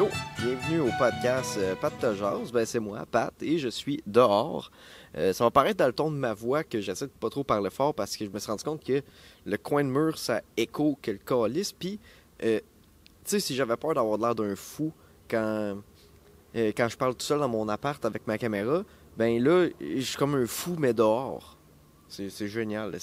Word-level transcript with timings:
Yo, 0.00 0.08
bienvenue 0.38 0.80
au 0.80 0.90
podcast 0.98 1.58
euh, 1.58 1.74
Pat 1.74 1.92
te 2.00 2.14
jase. 2.14 2.50
Ben, 2.50 2.64
c'est 2.64 2.78
moi, 2.78 3.04
Pat, 3.04 3.34
et 3.42 3.58
je 3.58 3.68
suis 3.68 4.02
dehors. 4.06 4.70
Euh, 5.14 5.34
ça 5.34 5.44
va 5.44 5.50
paraître 5.50 5.76
dans 5.76 5.88
le 5.88 5.92
ton 5.92 6.10
de 6.10 6.16
ma 6.16 6.32
voix 6.32 6.64
que 6.64 6.80
j'essaie 6.80 7.04
de 7.04 7.10
pas 7.10 7.28
trop 7.28 7.44
parler 7.44 7.68
fort 7.68 7.92
parce 7.92 8.16
que 8.16 8.24
je 8.24 8.30
me 8.30 8.38
suis 8.38 8.50
rendu 8.50 8.64
compte 8.64 8.82
que 8.82 9.02
le 9.44 9.58
coin 9.58 9.84
de 9.84 9.90
mur, 9.90 10.16
ça 10.16 10.40
écho 10.56 10.98
que 11.02 11.10
le 11.10 11.18
calice. 11.18 11.72
Puis, 11.72 12.00
euh, 12.42 12.60
tu 12.60 12.64
sais, 13.26 13.40
si 13.40 13.54
j'avais 13.54 13.76
peur 13.76 13.92
d'avoir 13.92 14.16
l'air 14.16 14.34
d'un 14.34 14.56
fou 14.56 14.90
quand, 15.28 15.76
quand 16.54 16.88
je 16.88 16.96
parle 16.96 17.14
tout 17.14 17.26
seul 17.26 17.40
dans 17.40 17.50
mon 17.50 17.68
appart 17.68 18.02
avec 18.02 18.26
ma 18.26 18.38
caméra, 18.38 18.82
ben 19.18 19.44
là, 19.44 19.68
je 19.82 20.00
suis 20.00 20.16
comme 20.16 20.34
un 20.34 20.46
fou, 20.46 20.76
mais 20.78 20.94
dehors. 20.94 21.58
C'est 22.08 22.48
génial. 22.48 22.96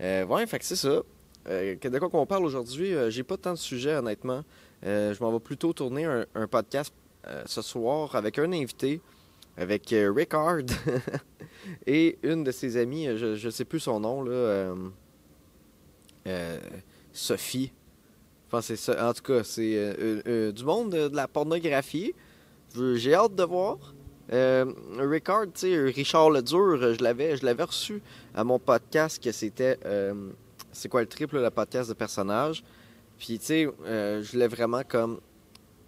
Euh, 0.00 0.26
ouais, 0.26 0.44
fait 0.48 0.58
que 0.58 0.64
c'est 0.64 0.74
ça. 0.74 1.00
De 1.46 1.98
quoi 2.00 2.10
qu'on 2.10 2.26
parle 2.26 2.44
aujourd'hui, 2.44 2.92
j'ai 3.10 3.22
pas 3.22 3.36
tant 3.36 3.52
de 3.52 3.58
sujets, 3.58 3.94
honnêtement. 3.94 4.42
Euh, 4.84 5.14
je 5.14 5.22
m'en 5.22 5.32
vais 5.32 5.40
plutôt 5.40 5.72
tourner 5.72 6.04
un, 6.04 6.46
podcast 6.46 6.92
euh, 7.26 7.42
ce 7.46 7.62
soir 7.62 8.14
avec 8.14 8.38
un 8.38 8.52
invité, 8.52 9.00
avec 9.56 9.92
euh, 9.92 10.12
Rickard 10.14 10.58
et 11.86 12.18
une 12.22 12.44
de 12.44 12.50
ses 12.50 12.76
amies, 12.76 13.06
je, 13.16 13.34
je 13.34 13.50
sais 13.50 13.64
plus 13.64 13.80
son 13.80 14.00
nom, 14.00 14.24
Sophie. 17.12 17.72
Que 18.50 18.60
c'est 18.60 18.76
ça. 18.76 19.08
En 19.08 19.12
tout 19.12 19.22
cas, 19.22 19.42
c'est 19.42 20.52
du 20.52 20.64
monde 20.64 20.90
de, 20.90 21.16
la 21.16 21.26
pornographie. 21.26 22.14
J'ai 22.94 23.14
hâte 23.14 23.34
de 23.34 23.42
voir. 23.42 23.78
Euh, 24.32 24.64
sais, 25.54 25.76
Richard 25.76 26.30
Ledur, 26.30 26.94
je 26.94 27.02
l'avais, 27.02 27.36
je 27.36 27.44
l'avais 27.44 27.64
reçu 27.64 28.00
à 28.34 28.44
mon 28.44 28.58
podcast 28.58 29.22
que 29.22 29.32
c'était 29.32 29.78
c'est 30.72 30.88
quoi 30.88 31.00
le 31.00 31.06
triple, 31.06 31.40
le 31.40 31.50
podcast 31.50 31.88
de 31.88 31.94
personnages. 31.94 32.62
Puis 33.18 33.38
tu 33.38 33.44
sais, 33.46 33.68
euh, 33.84 34.22
je 34.22 34.32
voulais 34.32 34.48
vraiment 34.48 34.82
comme 34.86 35.20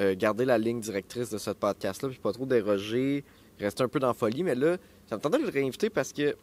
euh, 0.01 0.15
garder 0.17 0.45
la 0.45 0.59
ligne 0.59 0.81
directrice 0.81 1.31
de 1.31 1.39
ce 1.39 1.51
podcast-là, 1.51 2.09
puis 2.09 2.19
pas 2.19 2.33
trop 2.33 2.47
déroger, 2.47 3.25
rester 3.59 3.83
un 3.83 3.89
peu 3.89 3.99
dans 3.99 4.09
la 4.09 4.15
folie. 4.15 4.43
Mais 4.43 4.55
là, 4.55 4.77
ça 5.09 5.17
me 5.17 5.21
tentait 5.21 5.39
de 5.39 5.45
le 5.45 5.51
réinviter 5.51 5.91
parce 5.91 6.13
que 6.13 6.37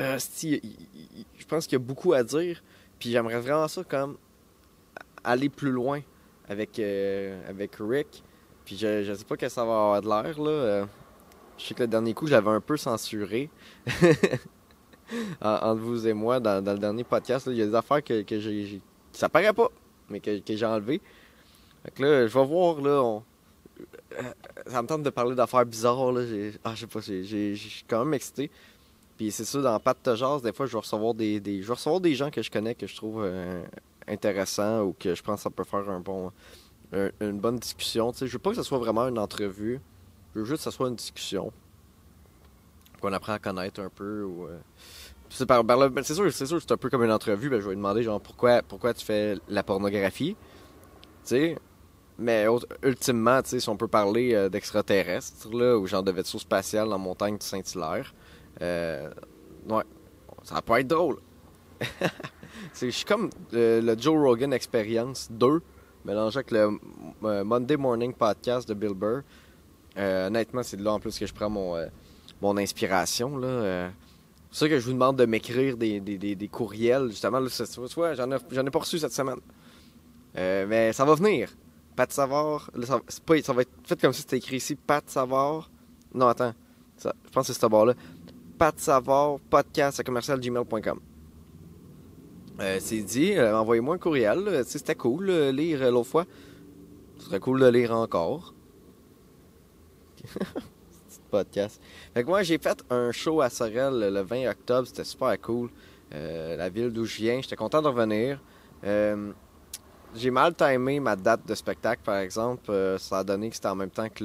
euh, 0.00 0.18
je 0.18 1.44
pense 1.46 1.66
qu'il 1.66 1.74
y 1.74 1.82
a 1.82 1.84
beaucoup 1.84 2.12
à 2.12 2.22
dire. 2.22 2.62
Puis 2.98 3.10
j'aimerais 3.10 3.40
vraiment 3.40 3.68
ça 3.68 3.84
comme 3.84 4.16
aller 5.22 5.48
plus 5.48 5.70
loin 5.70 6.00
avec, 6.48 6.78
euh, 6.78 7.40
avec 7.48 7.72
Rick. 7.80 8.22
Puis 8.64 8.76
je, 8.76 9.04
je 9.04 9.14
sais 9.14 9.24
pas 9.24 9.36
que 9.36 9.48
ça 9.48 9.64
va 9.64 9.72
avoir 9.72 10.02
de 10.02 10.08
l'air 10.08 10.40
là. 10.40 10.50
Euh, 10.50 10.86
je 11.58 11.64
sais 11.66 11.74
que 11.74 11.82
le 11.82 11.88
dernier 11.88 12.14
coup, 12.14 12.26
je 12.26 12.32
l'avais 12.32 12.50
un 12.50 12.60
peu 12.60 12.76
censuré. 12.76 13.48
En- 15.40 15.48
entre 15.70 15.82
vous 15.82 16.06
et 16.08 16.12
moi, 16.12 16.40
dans, 16.40 16.62
dans 16.62 16.72
le 16.72 16.78
dernier 16.80 17.04
podcast, 17.04 17.46
il 17.48 17.56
y 17.56 17.62
a 17.62 17.66
des 17.66 17.74
affaires 17.76 18.02
que, 18.02 18.22
que 18.22 18.40
j'ai- 18.40 18.80
Ça 19.12 19.28
paraît 19.28 19.52
pas, 19.52 19.70
mais 20.10 20.20
que, 20.20 20.38
que 20.38 20.56
j'ai 20.56 20.66
enlevé. 20.66 21.00
Fait 21.84 21.90
que 21.92 22.02
là, 22.02 22.26
je 22.26 22.38
vais 22.38 22.44
voir, 22.46 22.80
là. 22.80 23.20
euh, 24.18 24.22
Ça 24.66 24.82
me 24.82 24.86
tente 24.88 25.02
de 25.02 25.10
parler 25.10 25.34
d'affaires 25.34 25.66
bizarres, 25.66 26.12
là. 26.12 26.22
Ah, 26.64 26.74
je 26.74 26.80
sais 26.80 26.86
pas, 26.86 27.00
je 27.00 27.54
suis 27.54 27.84
quand 27.88 28.04
même 28.04 28.14
excité. 28.14 28.50
Puis 29.16 29.30
c'est 29.30 29.44
ça, 29.44 29.60
dans 29.62 29.80
Pat 29.80 29.96
de 30.04 30.14
Jazz, 30.14 30.42
des 30.42 30.52
fois, 30.52 30.66
je 30.66 30.72
vais 30.72 30.78
recevoir 30.78 31.14
des, 31.14 31.40
des, 31.40 31.62
je 31.62 31.66
vais 31.66 31.72
recevoir 31.74 32.00
des 32.00 32.14
gens 32.14 32.30
que 32.30 32.42
je 32.42 32.50
connais, 32.50 32.74
que 32.74 32.86
je 32.86 32.94
trouve 32.96 33.22
euh, 33.24 33.62
intéressants 34.06 34.82
ou 34.82 34.94
que 34.98 35.14
je 35.14 35.22
pense 35.22 35.36
que 35.36 35.42
ça 35.44 35.50
peut 35.50 35.64
faire 35.64 35.88
un 35.88 36.00
bon, 36.00 36.30
un- 36.92 37.10
une 37.20 37.38
bonne 37.40 37.58
discussion. 37.58 38.12
Tu 38.12 38.18
sais, 38.18 38.26
je 38.26 38.32
veux 38.34 38.38
pas 38.38 38.50
que 38.50 38.56
ce 38.56 38.62
soit 38.62 38.78
vraiment 38.78 39.08
une 39.08 39.18
entrevue. 39.18 39.80
Je 40.34 40.40
veux 40.40 40.44
juste 40.44 40.58
que 40.64 40.70
ce 40.70 40.70
soit 40.70 40.88
une 40.88 40.96
discussion. 40.96 41.50
Qu'on 43.00 43.12
apprend 43.12 43.32
à 43.34 43.38
connaître 43.38 43.80
un 43.80 43.88
peu. 43.88 44.04
Euh, 44.04 44.58
c'est 45.28 45.46
ben, 45.46 46.02
c'est 46.02 46.14
sûr, 46.14 46.32
c'est 46.32 46.46
sûr, 46.46 46.60
c'est 46.60 46.72
un 46.72 46.76
peu 46.76 46.88
comme 46.88 47.04
une 47.04 47.12
entrevue. 47.12 47.48
Ben, 47.48 47.60
je 47.60 47.64
vais 47.64 47.70
lui 47.70 47.76
demander 47.76 48.02
genre 48.02 48.20
pourquoi, 48.20 48.62
pourquoi 48.62 48.94
tu 48.94 49.04
fais 49.04 49.36
la 49.48 49.62
pornographie. 49.62 50.36
Tu 51.24 51.28
sais. 51.28 51.58
Mais 52.18 52.46
ultimement, 52.82 53.42
tu 53.42 53.50
sais, 53.50 53.60
si 53.60 53.68
on 53.68 53.76
peut 53.76 53.88
parler 53.88 54.34
euh, 54.34 54.48
d'extraterrestres, 54.48 55.54
là, 55.54 55.76
ou 55.76 55.86
genre 55.86 56.02
de 56.02 56.10
vaisseau 56.12 56.38
spatial 56.38 56.86
dans 56.86 56.92
la 56.92 56.98
montagne 56.98 57.36
de 57.36 57.42
Saint-Hilaire, 57.42 58.14
euh, 58.62 59.10
ouais, 59.68 59.82
ça 60.42 60.62
peut 60.62 60.78
être 60.78 60.88
drôle. 60.88 61.18
Je 62.80 62.88
suis 62.88 63.04
comme 63.04 63.28
euh, 63.52 63.82
le 63.82 63.98
Joe 63.98 64.16
Rogan 64.16 64.54
Experience 64.54 65.28
2, 65.30 65.60
mélangé 66.06 66.38
avec 66.38 66.52
le 66.52 66.78
euh, 67.24 67.44
Monday 67.44 67.76
Morning 67.76 68.14
Podcast 68.14 68.66
de 68.66 68.72
Bill 68.72 68.94
Burr. 68.94 69.22
Honnêtement, 69.98 70.62
c'est 70.62 70.76
de 70.76 70.84
là 70.84 70.92
en 70.92 71.00
plus 71.00 71.18
que 71.18 71.26
je 71.26 71.34
prends 71.34 71.50
mon, 71.50 71.76
mon 72.40 72.56
inspiration. 72.58 73.36
Là. 73.36 73.90
C'est 74.50 74.60
ça 74.60 74.68
que 74.68 74.78
je 74.78 74.84
vous 74.84 74.92
demande 74.92 75.16
de 75.16 75.26
m'écrire 75.26 75.76
des, 75.76 76.00
des, 76.00 76.34
des, 76.34 76.48
courriels. 76.48 77.10
Justement, 77.10 77.40
là, 77.40 77.48
vois, 77.94 78.14
j'en 78.14 78.30
ai, 78.30 78.36
j'en 78.50 78.64
ai 78.64 78.70
pas 78.70 78.78
reçu 78.78 78.98
cette 78.98 79.12
semaine. 79.12 79.40
Euh, 80.36 80.66
mais 80.68 80.92
ça 80.92 81.04
va 81.04 81.14
venir. 81.14 81.50
Pat 81.94 82.10
Savard. 82.12 82.70
Là, 82.74 82.86
ça, 82.86 83.00
c'est 83.08 83.22
pas, 83.22 83.40
ça 83.42 83.52
va 83.52 83.62
être 83.62 83.70
fait 83.84 84.00
comme 84.00 84.12
si 84.12 84.22
c'était 84.22 84.36
écrit 84.36 84.56
ici. 84.56 84.76
Pat 84.76 85.08
Savard. 85.08 85.70
Non, 86.14 86.28
attends. 86.28 86.54
Je 87.02 87.10
pense 87.32 87.46
que 87.46 87.52
c'est 87.52 87.60
ce 87.60 87.66
bord-là. 87.66 87.94
Pat 88.58 88.78
Savard, 88.78 89.38
podcast 89.50 90.00
à 90.00 90.04
commercialgmail.com. 90.04 91.00
Euh, 92.60 92.78
c'est 92.80 93.02
dit, 93.02 93.34
euh, 93.34 93.58
envoyez-moi 93.58 93.96
un 93.96 93.98
courriel. 93.98 94.62
C'était 94.66 94.94
cool 94.94 95.26
de 95.26 95.50
lire 95.50 95.90
l'autre 95.90 96.08
fois. 96.08 96.24
Ce 97.18 97.26
serait 97.26 97.40
cool 97.40 97.60
de 97.60 97.66
lire 97.66 97.92
encore. 97.92 98.54
Fait 101.44 102.22
que 102.22 102.26
moi, 102.26 102.42
j'ai 102.42 102.58
fait 102.58 102.82
un 102.90 103.12
show 103.12 103.40
à 103.40 103.50
Sorel 103.50 104.12
le 104.12 104.20
20 104.22 104.50
octobre. 104.50 104.86
C'était 104.86 105.04
super 105.04 105.40
cool. 105.40 105.70
Euh, 106.14 106.56
la 106.56 106.68
ville 106.68 106.90
d'où 106.90 107.04
je 107.04 107.16
viens. 107.16 107.40
J'étais 107.40 107.56
content 107.56 107.82
de 107.82 107.88
revenir. 107.88 108.40
Euh, 108.84 109.32
j'ai 110.14 110.30
mal 110.30 110.54
timé 110.54 111.00
ma 111.00 111.16
date 111.16 111.46
de 111.46 111.54
spectacle, 111.54 112.02
par 112.04 112.18
exemple. 112.18 112.70
Euh, 112.70 112.98
ça 112.98 113.18
a 113.18 113.24
donné 113.24 113.50
que 113.50 113.56
c'était 113.56 113.68
en 113.68 113.76
même 113.76 113.90
temps 113.90 114.08
que 114.08 114.24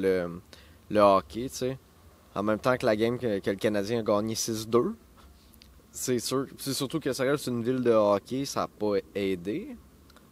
le, 0.89 0.99
hockey, 0.99 1.49
tu 1.49 1.55
sais. 1.55 1.77
En 2.35 2.43
même 2.43 2.59
temps 2.59 2.77
que 2.77 2.85
la 2.85 2.95
game 2.95 3.17
que, 3.17 3.27
le 3.27 3.55
Canadien 3.55 3.99
a 3.99 4.03
gagné 4.03 4.35
6-2. 4.35 4.93
C'est 5.91 6.19
sûr. 6.19 6.45
C'est 6.57 6.73
surtout 6.73 6.99
que 6.99 7.11
Sorel, 7.11 7.37
c'est 7.37 7.51
une 7.51 7.63
ville 7.63 7.81
de 7.81 7.91
hockey. 7.91 8.45
Ça 8.45 8.61
n'a 8.61 8.67
pas 8.67 8.99
aidé. 9.13 9.75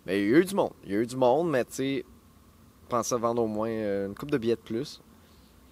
Mais 0.06 0.22
il 0.22 0.30
y 0.30 0.34
a 0.34 0.38
eu 0.38 0.46
du 0.46 0.56
monde. 0.56 0.74
Il 0.86 0.92
y 0.92 0.96
a 0.96 1.00
eu 1.00 1.06
du 1.06 1.18
monde, 1.18 1.50
mais 1.50 1.66
tu 1.66 1.74
sais, 1.74 2.06
pensais 2.88 3.18
vendre 3.18 3.44
au 3.44 3.48
moins 3.48 3.70
une 3.70 4.16
coupe 4.16 4.32
de 4.32 4.38
billets 4.38 4.56
de 4.56 4.62
plus. 4.62 5.02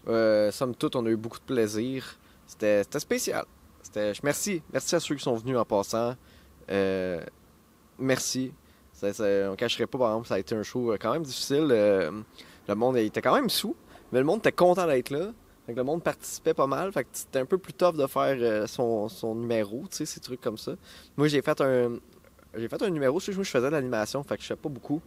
Euh, 0.08 0.52
somme 0.52 0.76
toute, 0.76 0.96
on 0.96 1.06
a 1.06 1.10
eu 1.10 1.18
beaucoup 1.18 1.40
de 1.40 1.44
plaisir. 1.44 2.18
C'était 2.46 2.84
spécial. 3.00 3.46
Merci. 4.24 4.62
Merci 4.72 4.96
à 4.96 5.00
ceux 5.00 5.16
qui 5.16 5.24
sont 5.24 5.36
venus 5.36 5.58
en 5.58 5.66
passant. 5.66 6.16
Euh, 6.70 7.22
merci. 7.98 8.54
On 9.04 9.56
cacherait 9.56 9.88
pas, 9.88 9.98
par 9.98 10.10
exemple, 10.10 10.28
ça 10.28 10.36
a 10.36 10.40
été 10.40 10.56
un 10.56 10.64
show 10.64 10.92
euh, 10.92 10.98
quand 11.00 11.14
même 11.14 11.24
difficile. 11.24 11.68
Le 11.68 12.76
monde 12.76 12.98
était 12.98 13.22
quand 13.22 13.36
même 13.36 13.50
sous, 13.50 13.76
mais 14.12 14.20
le 14.20 14.26
monde 14.26 14.40
était 14.40 14.52
content 14.52 14.88
d'être 14.88 15.10
là. 15.10 15.32
Fait 15.66 15.74
que 15.74 15.78
le 15.78 15.84
monde 15.84 16.02
participait 16.02 16.54
pas 16.54 16.68
mal. 16.68 16.92
C'était 17.12 17.40
un 17.40 17.46
peu 17.46 17.58
plus 17.58 17.74
tough 17.74 17.96
de 17.96 18.08
faire 18.08 18.68
son, 18.70 19.36
numéro, 19.36 19.84
ces 19.92 20.20
trucs 20.20 20.42
comme 20.42 20.58
ça. 20.58 20.74
Moi, 21.18 21.28
j'ai 21.28 21.42
fait 21.42 21.60
un 21.62 21.98
j'ai 22.58 22.68
fait 22.68 22.82
un 22.82 22.90
numéro, 22.90 23.20
je 23.20 23.32
faisais 23.32 23.68
de 23.68 23.72
l'animation, 23.72 24.24
fait 24.24 24.38
que 24.38 24.44
je 24.44 24.54
pas 24.54 24.70
beaucoup. 24.70 25.02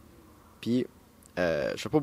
Puis, 0.61 0.87
euh, 1.39 1.73
je 1.77 1.83
fais 1.83 1.89
pas, 1.89 2.01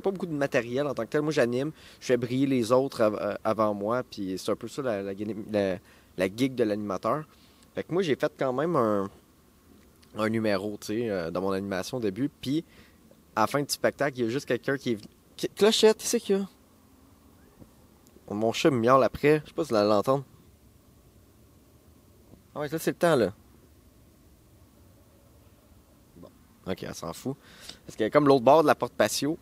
pas 0.00 0.10
beaucoup 0.10 0.26
de 0.26 0.32
matériel 0.32 0.86
en 0.86 0.94
tant 0.94 1.04
que 1.04 1.08
tel. 1.08 1.22
Moi, 1.22 1.32
j'anime, 1.32 1.72
je 2.00 2.06
fais 2.06 2.16
briller 2.16 2.46
les 2.46 2.72
autres 2.72 3.00
euh, 3.00 3.34
avant 3.44 3.74
moi, 3.74 4.02
puis 4.02 4.38
c'est 4.38 4.50
un 4.52 4.56
peu 4.56 4.68
ça 4.68 4.82
la, 4.82 5.02
la, 5.02 5.14
de 6.54 6.64
l'animateur. 6.64 7.24
Fait 7.74 7.82
que 7.82 7.92
moi, 7.92 8.02
j'ai 8.02 8.16
fait 8.16 8.32
quand 8.38 8.52
même 8.52 8.76
un, 8.76 9.08
un 10.16 10.28
numéro, 10.28 10.76
tu 10.80 10.86
sais, 10.86 11.10
euh, 11.10 11.30
dans 11.30 11.40
mon 11.40 11.52
animation 11.52 11.98
au 11.98 12.00
début. 12.00 12.28
Puis, 12.28 12.64
à 13.36 13.42
la 13.42 13.46
fin 13.46 13.60
du 13.60 13.72
spectacle, 13.72 14.18
il 14.18 14.24
y 14.24 14.26
a 14.26 14.30
juste 14.30 14.46
quelqu'un 14.46 14.76
qui 14.76 14.92
est. 14.92 14.98
Qui- 15.36 15.48
Clochette, 15.50 16.00
c'est 16.00 16.20
qu'il 16.20 16.36
y? 16.38 16.46
Mon 18.30 18.52
chat 18.52 18.70
me 18.70 18.78
miaule 18.78 19.02
après. 19.04 19.40
Je 19.44 19.48
sais 19.48 19.54
pas 19.54 19.64
si 19.64 19.70
vous 19.70 19.76
allez. 19.76 19.88
Ah 22.54 22.60
ouais, 22.60 22.68
ça 22.68 22.78
c'est 22.78 22.90
le 22.90 22.96
temps, 22.96 23.16
là. 23.16 23.32
Bon. 26.16 26.28
Ok, 26.66 26.82
elle 26.82 26.94
s'en 26.94 27.12
fout. 27.12 27.36
Parce 27.88 27.96
qu'elle 27.96 28.08
est 28.08 28.10
comme 28.10 28.28
l'autre 28.28 28.44
bord 28.44 28.60
de 28.60 28.66
la 28.66 28.74
porte 28.74 28.92
patio. 28.92 29.38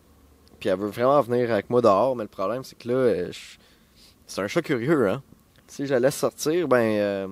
Puis 0.57 0.69
elle 0.69 0.79
veut 0.79 0.87
vraiment 0.87 1.19
venir 1.19 1.51
avec 1.51 1.69
moi 1.69 1.81
dehors. 1.81 2.15
Mais 2.15 2.23
le 2.23 2.29
problème, 2.29 2.63
c'est 2.63 2.77
que 2.77 2.87
là, 2.87 2.93
euh, 2.93 3.31
c'est 4.25 4.39
un 4.39 4.47
chat 4.47 4.61
curieux, 4.61 5.09
hein. 5.09 5.21
Si 5.67 5.85
je 5.85 5.91
la 5.91 5.99
laisse 5.99 6.15
sortir, 6.15 6.65
ben... 6.69 6.77
euh, 6.77 7.27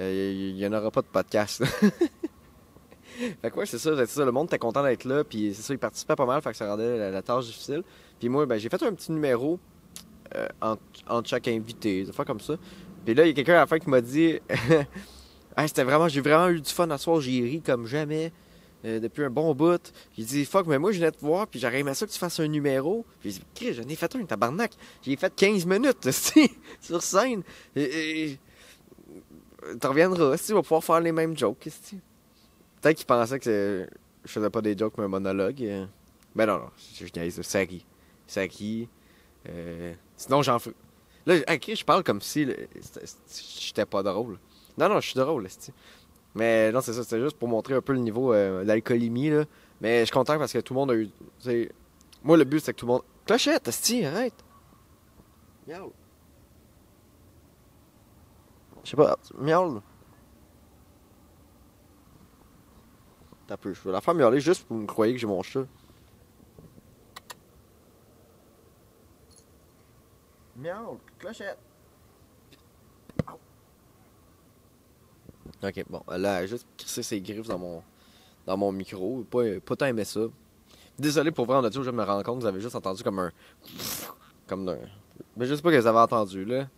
euh, 0.00 0.32
Il 0.34 0.56
n'y 0.56 0.66
en 0.66 0.72
aura 0.72 0.90
pas 0.90 1.02
de 1.02 1.06
podcast. 1.06 1.64
fait 3.14 3.48
que 3.48 3.56
ouais, 3.56 3.64
c'est 3.64 3.78
ça, 3.78 3.96
c'est 3.96 4.08
ça. 4.08 4.24
Le 4.24 4.32
monde 4.32 4.48
était 4.48 4.58
content 4.58 4.82
d'être 4.82 5.04
là. 5.04 5.22
Puis 5.22 5.54
c'est 5.54 5.62
ça, 5.62 5.72
ils 5.72 5.78
participaient 5.78 6.16
pas 6.16 6.26
mal. 6.26 6.42
Fait 6.42 6.50
que 6.50 6.56
ça 6.56 6.68
rendait 6.68 7.12
la, 7.12 7.22
tâche 7.22 7.46
difficile. 7.46 7.84
Puis 8.18 8.28
moi, 8.28 8.44
ben, 8.44 8.58
j'ai 8.58 8.68
fait 8.68 8.82
un 8.82 8.94
petit 8.94 9.12
numéro 9.12 9.60
euh, 10.34 10.48
entre, 10.60 11.28
chaque 11.28 11.46
invité, 11.46 12.06
des 12.06 12.12
fois 12.12 12.24
comme 12.24 12.40
ça. 12.40 12.54
Puis 13.04 13.14
là, 13.14 13.22
il 13.22 13.28
y 13.28 13.30
a 13.30 13.34
quelqu'un 13.34 13.54
à 13.54 13.58
la 13.58 13.66
fin 13.68 13.78
qui 13.78 13.88
m'a 13.88 14.00
dit 14.00 14.40
c'était 15.66 15.84
vraiment, 15.84 16.08
j'ai 16.08 16.20
vraiment 16.20 16.48
eu 16.48 16.60
du 16.60 16.70
fun 16.70 16.90
à 16.90 16.98
soir, 16.98 17.20
j'ai 17.20 17.40
ri 17.42 17.62
comme 17.62 17.86
jamais. 17.86 18.32
Euh, 18.84 19.00
depuis 19.00 19.24
un 19.24 19.30
bon 19.30 19.54
bout. 19.54 19.92
J'ai 20.16 20.24
dit, 20.24 20.44
fuck, 20.44 20.66
mais 20.66 20.78
moi, 20.78 20.92
je 20.92 20.98
venais 20.98 21.10
te 21.12 21.20
voir, 21.20 21.46
puis 21.46 21.60
j'aurais 21.60 21.80
aimé 21.80 21.94
ça 21.94 22.06
que 22.06 22.10
tu 22.12 22.18
fasses 22.18 22.40
un 22.40 22.48
numéro. 22.48 23.04
Puis 23.20 23.32
j'ai 23.32 23.72
dit, 23.72 23.74
j'en 23.82 23.88
ai 23.88 23.94
fait 23.96 24.14
un, 24.16 24.24
tabarnak. 24.24 24.72
J'ai 25.02 25.16
fait 25.16 25.34
15 25.34 25.66
minutes, 25.66 26.08
sur 26.80 27.02
scène. 27.02 27.42
Et, 27.76 28.30
et- 28.32 28.38
tu 29.80 29.86
reviendras, 29.86 30.32
esti, 30.34 30.48
tu 30.48 30.52
vas 30.54 30.62
pouvoir 30.62 30.82
faire 30.82 31.00
les 31.00 31.12
mêmes 31.12 31.36
jokes. 31.38 31.68
Peut-être 32.80 32.96
qu'il 32.96 33.06
pensait 33.06 33.38
que 33.38 33.86
je 34.24 34.30
faisais 34.30 34.50
pas 34.50 34.60
des 34.60 34.76
jokes, 34.76 34.94
mais 34.98 35.04
un 35.04 35.08
monologue. 35.08 35.62
euh. 35.62 35.86
Ben 36.34 36.46
non, 36.46 36.58
non, 36.58 36.70
je 36.98 37.04
niaise, 37.14 37.40
ça 37.42 37.58
rit. 37.60 37.84
Ça. 38.26 38.42
Euh, 39.48 39.94
sinon, 40.16 40.42
j'en 40.42 40.58
fais. 40.58 40.72
Là, 41.26 41.36
je 41.36 41.84
parle 41.84 42.02
comme 42.02 42.20
si 42.20 42.48
j'étais 43.60 43.86
pas 43.86 44.02
drôle. 44.02 44.38
Non, 44.78 44.88
non, 44.88 45.00
je 45.00 45.08
suis 45.10 45.18
drôle. 45.18 45.46
Mais 46.34 46.72
non, 46.72 46.80
c'est 46.80 46.92
ça, 46.94 47.02
c'était 47.02 47.20
juste 47.20 47.38
pour 47.38 47.48
montrer 47.48 47.74
un 47.74 47.82
peu 47.82 47.92
le 47.92 47.98
niveau 47.98 48.32
euh, 48.32 48.64
d'alcoolémie, 48.64 49.30
là. 49.30 49.44
Mais 49.80 50.00
je 50.00 50.04
suis 50.06 50.12
content 50.12 50.38
parce 50.38 50.52
que 50.52 50.58
tout 50.58 50.74
le 50.74 50.80
monde 50.80 50.90
a 50.92 50.94
eu. 50.94 51.10
Moi, 52.22 52.36
le 52.36 52.44
but, 52.44 52.60
c'est 52.60 52.72
que 52.72 52.78
tout 52.78 52.86
le 52.86 52.92
monde. 52.92 53.02
Clochette, 53.26 53.68
esti, 53.68 54.04
arrête! 54.04 54.34
Miaule. 55.66 55.92
Je 58.84 58.90
sais 58.90 58.96
pas, 58.96 59.16
miaule. 59.38 59.80
T'as 63.46 63.56
peu, 63.56 63.72
je 63.72 63.80
vais 63.82 63.92
la 63.92 64.00
faire 64.00 64.14
miauler 64.14 64.40
juste 64.40 64.64
pour 64.66 64.76
me 64.76 64.86
croire 64.86 65.08
que 65.08 65.16
j'ai 65.16 65.26
mon 65.26 65.42
chat. 65.42 65.66
Miaule, 70.56 70.98
clochette. 71.18 71.58
Ok, 75.62 75.84
bon, 75.88 76.02
là, 76.08 76.16
elle 76.16 76.26
a 76.26 76.46
juste 76.46 76.66
crissé 76.76 77.02
ses 77.02 77.20
griffes 77.20 77.46
dans 77.46 77.58
mon, 77.58 77.82
dans 78.46 78.56
mon 78.56 78.72
micro. 78.72 79.24
Pas, 79.30 79.60
pas 79.64 79.76
tant 79.76 79.86
aimé 79.86 80.04
ça. 80.04 80.20
Désolé 80.98 81.30
pour 81.30 81.46
vrai, 81.46 81.56
en 81.56 81.64
audio, 81.64 81.82
je 81.82 81.90
me 81.90 82.02
rends 82.02 82.22
compte, 82.22 82.40
vous 82.40 82.46
avez 82.46 82.60
juste 82.60 82.74
entendu 82.74 83.02
comme 83.02 83.18
un. 83.18 83.32
Comme 84.48 84.68
un. 84.68 84.76
Mais 85.36 85.46
je 85.46 85.54
sais 85.54 85.62
pas 85.62 85.70
que 85.70 85.76
vous 85.76 85.86
avez 85.86 85.98
entendu, 86.00 86.44
là. 86.44 86.68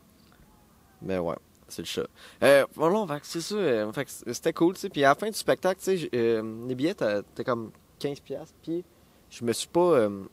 Mais 1.02 1.18
ouais, 1.18 1.34
c'est 1.66 1.82
le 1.82 1.86
chat. 1.86 2.06
Euh, 2.42 2.66
bon, 2.76 3.08
c'est 3.22 3.40
ça. 3.40 3.54
euh, 3.54 3.90
c'était 4.32 4.52
cool, 4.52 4.74
tu 4.74 4.80
sais. 4.80 4.88
Puis 4.90 5.02
à 5.02 5.08
la 5.08 5.14
fin 5.14 5.26
du 5.28 5.36
spectacle, 5.36 5.80
tu 5.82 5.98
sais, 5.98 6.10
euh, 6.14 6.66
les 6.68 6.74
billets, 6.74 6.94
t'es 6.94 7.42
comme 7.42 7.72
15$. 8.00 8.20
Puis 8.62 8.84
je 9.30 9.44
me 9.44 9.52
suis 9.52 9.68
pas. 9.68 9.80
Euh... 9.80 10.24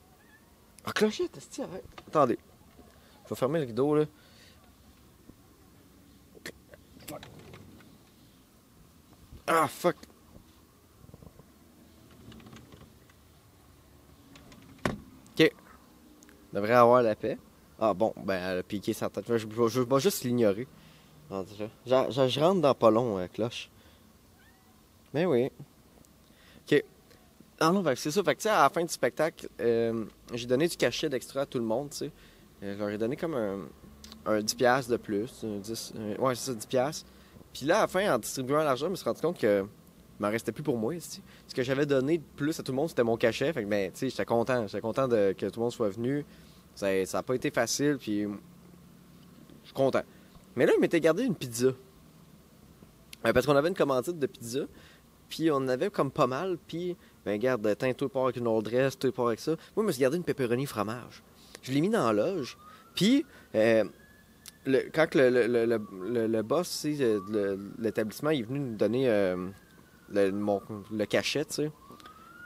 Ah, 0.85 0.91
clochette, 0.91 1.39
arrête. 1.59 1.83
Attendez. 2.07 2.37
Je 3.25 3.29
vais 3.29 3.35
fermer 3.35 3.59
le 3.59 3.65
rideau, 3.65 3.95
là. 3.95 4.05
Ah, 9.53 9.67
fuck. 9.67 9.97
Ok. 15.37 15.53
Devrait 16.53 16.73
avoir 16.73 17.03
la 17.03 17.15
paix. 17.17 17.37
Ah 17.77 17.93
bon, 17.93 18.13
ben 18.15 18.35
elle 18.35 18.59
a 18.59 18.63
piqué 18.63 18.93
sa 18.93 19.09
tête. 19.09 19.25
Je, 19.27 19.45
vais 19.45 19.99
juste 19.99 20.23
l'ignorer. 20.23 20.67
Je, 21.29 22.39
rentre 22.39 22.61
dans 22.61 22.73
pas 22.73 22.91
long, 22.91 23.17
euh, 23.17 23.27
cloche. 23.27 23.69
Mais 25.13 25.25
oui. 25.25 25.51
Ok. 26.61 26.85
Ah 27.59 27.71
non, 27.71 27.83
c'est 27.97 28.11
ça. 28.11 28.23
Fait 28.23 28.35
que 28.35 28.47
à 28.47 28.63
la 28.63 28.69
fin 28.69 28.83
du 28.83 28.93
spectacle, 28.93 29.49
euh, 29.59 30.05
j'ai 30.33 30.47
donné 30.47 30.69
du 30.69 30.77
cachet 30.77 31.09
d'extra 31.09 31.41
à 31.41 31.45
tout 31.45 31.59
le 31.59 31.65
monde, 31.65 31.89
tu 31.89 31.97
sais. 31.97 32.11
Euh, 32.63 32.89
je 32.89 32.95
donné 32.95 33.17
comme 33.17 33.35
un, 33.35 33.59
un 34.25 34.39
10$ 34.39 34.89
de 34.89 34.95
plus. 34.95 35.43
Un 35.43 35.57
10, 35.57 35.93
ouais, 36.19 36.35
c'est 36.35 36.53
ça, 36.53 36.53
10$. 36.53 37.03
Puis 37.53 37.65
là, 37.65 37.79
à 37.79 37.81
la 37.81 37.87
fin, 37.87 38.13
en 38.13 38.17
distribuant 38.17 38.63
l'argent, 38.63 38.85
je 38.85 38.91
me 38.91 38.95
suis 38.95 39.05
rendu 39.05 39.21
compte 39.21 39.37
que 39.37 39.65
m'en 40.19 40.29
restait 40.29 40.51
plus 40.51 40.63
pour 40.63 40.77
moi. 40.77 40.93
c'ti. 40.99 41.21
Ce 41.47 41.55
que 41.55 41.63
j'avais 41.63 41.85
donné 41.85 42.19
de 42.19 42.23
plus 42.35 42.57
à 42.59 42.63
tout 42.63 42.71
le 42.71 42.75
monde, 42.77 42.89
c'était 42.89 43.03
mon 43.03 43.17
cachet. 43.17 43.51
Fait 43.51 43.63
que, 43.63 43.67
ben, 43.67 43.91
tu 43.91 43.99
sais, 43.99 44.09
j'étais 44.09 44.25
content. 44.25 44.67
J'étais 44.67 44.81
content 44.81 45.07
de, 45.07 45.33
que 45.37 45.47
tout 45.47 45.59
le 45.59 45.63
monde 45.63 45.71
soit 45.71 45.89
venu. 45.89 46.25
Ça 46.75 46.87
n'a 46.87 47.23
pas 47.23 47.35
été 47.35 47.51
facile, 47.51 47.97
puis 47.99 48.21
je 48.21 49.65
suis 49.65 49.73
content. 49.73 50.03
Mais 50.55 50.65
là, 50.65 50.73
il 50.75 50.79
m'était 50.79 51.01
gardé 51.01 51.23
une 51.23 51.35
pizza. 51.35 51.67
Euh, 53.25 53.33
parce 53.33 53.45
qu'on 53.45 53.55
avait 53.55 53.69
une 53.69 53.75
commandite 53.75 54.17
de 54.17 54.27
pizza, 54.27 54.61
puis 55.29 55.51
on 55.51 55.67
avait 55.67 55.89
comme 55.89 56.11
pas 56.11 56.27
mal, 56.27 56.57
puis, 56.67 56.95
ben, 57.25 57.33
regarde, 57.33 57.77
teint, 57.77 57.93
toi, 57.93 58.09
part 58.09 58.23
avec 58.23 58.37
une 58.37 58.47
old 58.47 58.65
dress, 58.65 58.97
toi, 58.97 59.11
part 59.11 59.27
avec 59.27 59.39
ça. 59.39 59.51
Moi, 59.75 59.83
je 59.83 59.87
me 59.87 59.91
suis 59.91 60.01
gardé 60.01 60.17
une 60.17 60.23
pepperoni 60.23 60.65
fromage. 60.65 61.23
Je 61.61 61.71
l'ai 61.71 61.81
mis 61.81 61.89
dans 61.89 62.11
la 62.11 62.13
loge, 62.13 62.57
puis, 62.95 63.25
euh, 63.55 63.83
le- 64.65 64.89
quand 64.93 65.15
le, 65.15 65.29
le, 65.29 66.27
le, 66.27 66.41
boss, 66.43 66.85
de 66.85 67.57
l'établissement, 67.79 68.29
est 68.29 68.41
venu 68.43 68.59
nous 68.59 68.75
donner 68.75 69.09
euh, 69.09 69.47
le, 70.13 70.31
mon- 70.31 70.61
le 70.91 71.05
cachet, 71.05 71.45
tu 71.45 71.53
sais. 71.53 71.71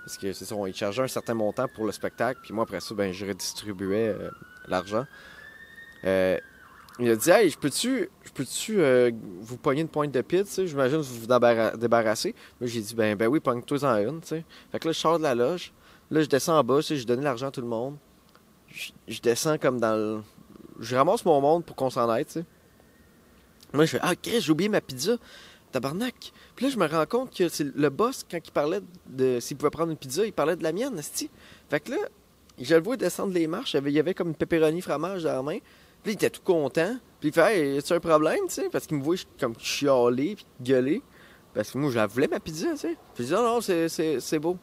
Parce 0.06 0.17
que 0.17 0.33
c'est 0.33 0.45
ça, 0.45 0.56
chargeait 0.73 1.01
un 1.01 1.07
certain 1.07 1.33
montant 1.33 1.67
pour 1.75 1.85
le 1.85 1.91
spectacle, 1.91 2.39
puis 2.44 2.53
moi, 2.53 2.63
après 2.63 2.79
ça, 2.79 2.94
ben, 2.94 3.12
je 3.12 3.25
redistribuais 3.25 4.09
euh, 4.09 4.29
l'argent. 4.67 5.06
Euh, 6.03 6.38
il 7.00 7.09
a 7.09 7.15
dit, 7.15 7.29
hey, 7.29 7.50
je 7.50 7.57
peux-tu 7.57 8.09
je 8.23 8.31
peux-tu, 8.31 8.79
euh, 8.79 9.11
vous 9.41 9.57
pogner 9.57 9.81
une 9.81 9.88
pointe 9.89 10.11
de 10.11 10.21
pizza, 10.21 10.44
tu 10.45 10.51
sais, 10.51 10.68
j'imagine 10.68 10.97
vous 10.97 11.21
vous 11.21 11.27
débarra- 11.27 11.75
débarrasser. 11.75 12.35
Moi, 12.61 12.69
j'ai 12.69 12.81
dit, 12.81 12.94
ben, 12.95 13.15
ben 13.18 13.27
oui, 13.27 13.39
pogne-toi 13.39 13.83
en 13.83 13.97
une, 13.97 14.21
tu 14.21 14.27
sais. 14.27 14.45
Fait 14.71 14.79
que 14.79 14.88
là, 14.88 14.91
je 14.91 15.00
sors 15.00 15.18
de 15.18 15.23
la 15.23 15.33
loge, 15.35 15.73
là, 16.11 16.21
je 16.21 16.27
descends 16.27 16.57
en 16.59 16.63
bas, 16.63 16.77
tu 16.77 16.83
sais, 16.83 16.95
je 16.97 17.07
donne 17.07 17.21
l'argent 17.23 17.47
à 17.47 17.51
tout 17.51 17.61
le 17.61 17.68
monde. 17.68 17.97
Je, 18.69 18.91
je 19.07 19.21
descends 19.21 19.57
comme 19.57 19.79
dans 19.79 19.95
le. 19.95 20.21
Je 20.80 20.95
ramasse 20.95 21.24
mon 21.25 21.39
monde 21.42 21.63
pour 21.66 21.75
qu'on 21.75 21.89
s'en 21.89 22.07
sais. 22.27 22.45
Moi, 23.74 23.86
je 23.86 23.92
fais, 23.92 24.00
ah, 24.01 24.16
Chris, 24.16 24.42
j'ai 24.42 24.51
oublié 24.51 24.69
ma 24.69 24.81
pizza. 24.81 25.18
Tabarnak. 25.72 26.31
Puis 26.56 26.66
là, 26.66 26.72
je 26.72 26.77
me 26.77 26.88
rends 26.88 27.06
compte 27.06 27.36
que 27.36 27.50
c'est 27.50 27.75
le 27.75 27.89
boss, 27.89 28.25
quand 28.30 28.39
il 28.44 28.51
parlait 28.51 28.80
de 29.07 29.39
s'il 29.42 29.57
pouvait 29.57 29.69
prendre 29.69 29.92
une 29.92 29.98
pizza, 29.98 30.25
il 30.25 30.31
parlait 30.31 30.56
de 30.56 30.63
la 30.63 30.72
mienne, 30.72 30.98
esti. 30.98 31.30
Fait 31.69 31.81
que 31.81 31.92
là, 31.92 31.98
je 32.60 32.75
le 32.75 32.81
vois 32.81 32.95
descendre 32.95 33.33
les 33.33 33.48
marches, 33.48 33.74
il 33.74 33.89
y 33.89 34.00
avait, 34.00 34.13
comme 34.13 34.30
une 34.30 34.36
pepperoni 34.36 34.80
fromage 34.81 35.24
dans 35.24 35.33
la 35.33 35.42
main. 35.42 35.57
Puis 36.04 36.06
là, 36.06 36.12
il 36.12 36.13
était 36.13 36.30
tout 36.30 36.42
content. 36.44 36.98
Puis 37.19 37.30
il 37.30 37.33
fait, 37.33 37.57
hey, 37.75 37.81
y 37.81 37.94
un 37.94 38.00
problème, 38.00 38.39
tu 38.48 38.54
sais? 38.54 38.69
Parce 38.71 38.88
qu'il 38.88 38.98
me 38.98 39.04
voit 39.04 39.16
comme 39.39 39.56
chialer, 39.60 40.36
puis 40.36 40.45
gueuler. 40.62 41.01
Parce 41.54 41.71
que 41.71 41.78
moi, 41.78 41.89
je 41.92 41.95
la 41.98 42.07
voulais, 42.07 42.28
ma 42.28 42.39
pizza, 42.39 42.71
tu 42.71 42.78
sais. 42.78 42.95
Puis 43.13 43.24
je 43.24 43.30
dis, 43.30 43.33
non, 43.33 43.44
non, 43.44 43.62
c'est- 43.62 43.89
c'est 43.89 44.19
c'est 44.21 44.39
beau. 44.39 44.57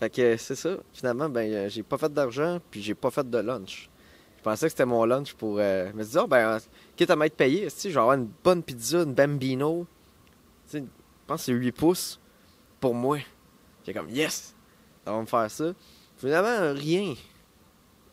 Fait 0.00 0.10
que 0.10 0.36
c'est 0.36 0.56
ça. 0.56 0.76
Finalement, 0.92 1.28
ben, 1.28 1.52
euh, 1.52 1.68
j'ai 1.68 1.84
pas 1.84 1.98
fait 1.98 2.12
d'argent, 2.12 2.58
puis 2.70 2.82
j'ai 2.82 2.94
pas 2.94 3.10
fait 3.12 3.28
de 3.28 3.38
lunch. 3.38 3.88
Je 4.42 4.50
pensais 4.50 4.66
que 4.66 4.70
c'était 4.70 4.86
mon 4.86 5.04
lunch 5.04 5.34
pour. 5.34 5.58
Euh, 5.60 5.92
me 5.94 6.02
disais, 6.02 6.18
ah, 6.20 6.26
ben, 6.26 6.58
quitte 6.96 7.10
à 7.10 7.14
m'être 7.14 7.36
payé, 7.36 7.68
je 7.68 7.88
vais 7.88 7.96
avoir 7.96 8.14
une 8.14 8.28
bonne 8.42 8.60
pizza, 8.60 9.02
une 9.02 9.14
bambino. 9.14 9.86
Je 10.72 10.80
pense 11.28 11.42
que 11.42 11.44
c'est 11.44 11.52
8 11.52 11.70
pouces 11.70 12.18
pour 12.80 12.92
moi. 12.92 13.18
J'ai 13.86 13.94
comme, 13.94 14.10
yes! 14.10 14.52
Ça 15.04 15.12
va 15.12 15.20
me 15.20 15.26
faire 15.26 15.48
ça. 15.48 15.66
Finalement, 16.16 16.74
rien. 16.74 17.14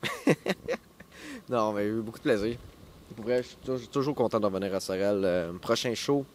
non, 1.50 1.74
mais 1.74 1.86
j'ai 1.86 1.90
eu 1.90 2.02
beaucoup 2.02 2.20
de 2.20 2.24
plaisir. 2.24 2.58
Je 3.28 3.42
suis 3.42 3.88
toujours, 3.88 4.14
content 4.14 4.40
de 4.40 4.46
revenir 4.46 4.76
à 4.76 4.80
Sorel. 4.80 5.22
Euh, 5.24 5.54
prochain 5.54 5.96
show, 5.96 6.28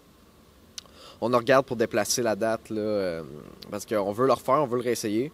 on 1.21 1.29
regarde 1.29 1.67
pour 1.67 1.77
déplacer 1.77 2.21
la 2.21 2.35
date, 2.35 2.69
là, 2.71 2.81
euh, 2.81 3.23
parce 3.71 3.87
qu'on 3.87 4.11
veut 4.11 4.27
le 4.27 4.33
refaire, 4.33 4.57
on 4.57 4.67
veut 4.67 4.79
le 4.79 4.83
réessayer. 4.83 5.31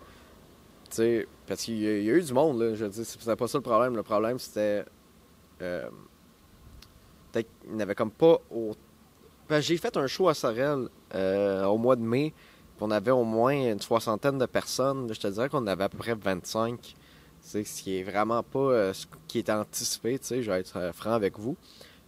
Sais, 0.91 1.29
parce 1.47 1.63
qu'il 1.63 1.79
y, 1.79 1.87
a 1.87 2.15
eu 2.15 2.23
du 2.23 2.33
monde, 2.33 2.61
là, 2.61 2.75
je 2.75 2.85
veux 2.85 2.91
dire, 2.91 3.05
c'était 3.05 3.37
pas 3.37 3.47
ça 3.47 3.59
le 3.59 3.63
problème. 3.63 3.97
Le 3.97 4.03
problème, 4.03 4.39
c'était... 4.39 4.85
Euh, 5.63 5.89
peut-être 7.31 7.49
qu'il 7.61 7.77
n'y 7.77 7.83
avait 7.83 7.95
comme 7.95 8.11
pas... 8.11 8.39
J'ai 9.61 9.77
fait 9.77 9.97
un 9.97 10.07
show 10.07 10.29
à 10.29 10.35
Sorel 10.35 10.89
euh, 11.15 11.65
au 11.65 11.77
mois 11.77 11.97
de 11.97 12.03
mai, 12.03 12.33
on 12.81 12.91
avait 12.91 13.11
au 13.11 13.25
moins 13.25 13.53
une 13.53 13.81
soixantaine 13.81 14.39
de 14.39 14.47
personnes. 14.47 15.13
Je 15.13 15.21
te 15.21 15.27
dirais 15.27 15.49
qu'on 15.49 15.67
avait 15.67 15.85
à 15.85 15.89
peu 15.89 15.99
près 15.99 16.15
25. 16.15 16.95
C'est 17.41 17.65
ce 17.65 17.83
qui 17.83 17.99
est 17.99 18.03
vraiment 18.03 18.43
pas 18.43 18.59
euh, 18.59 18.93
ce 18.93 19.07
qui 19.29 19.39
est 19.39 19.51
anticipé, 19.51 20.19
je 20.23 20.51
vais 20.51 20.61
être 20.61 20.93
franc 20.95 21.13
avec 21.13 21.39
vous. 21.39 21.57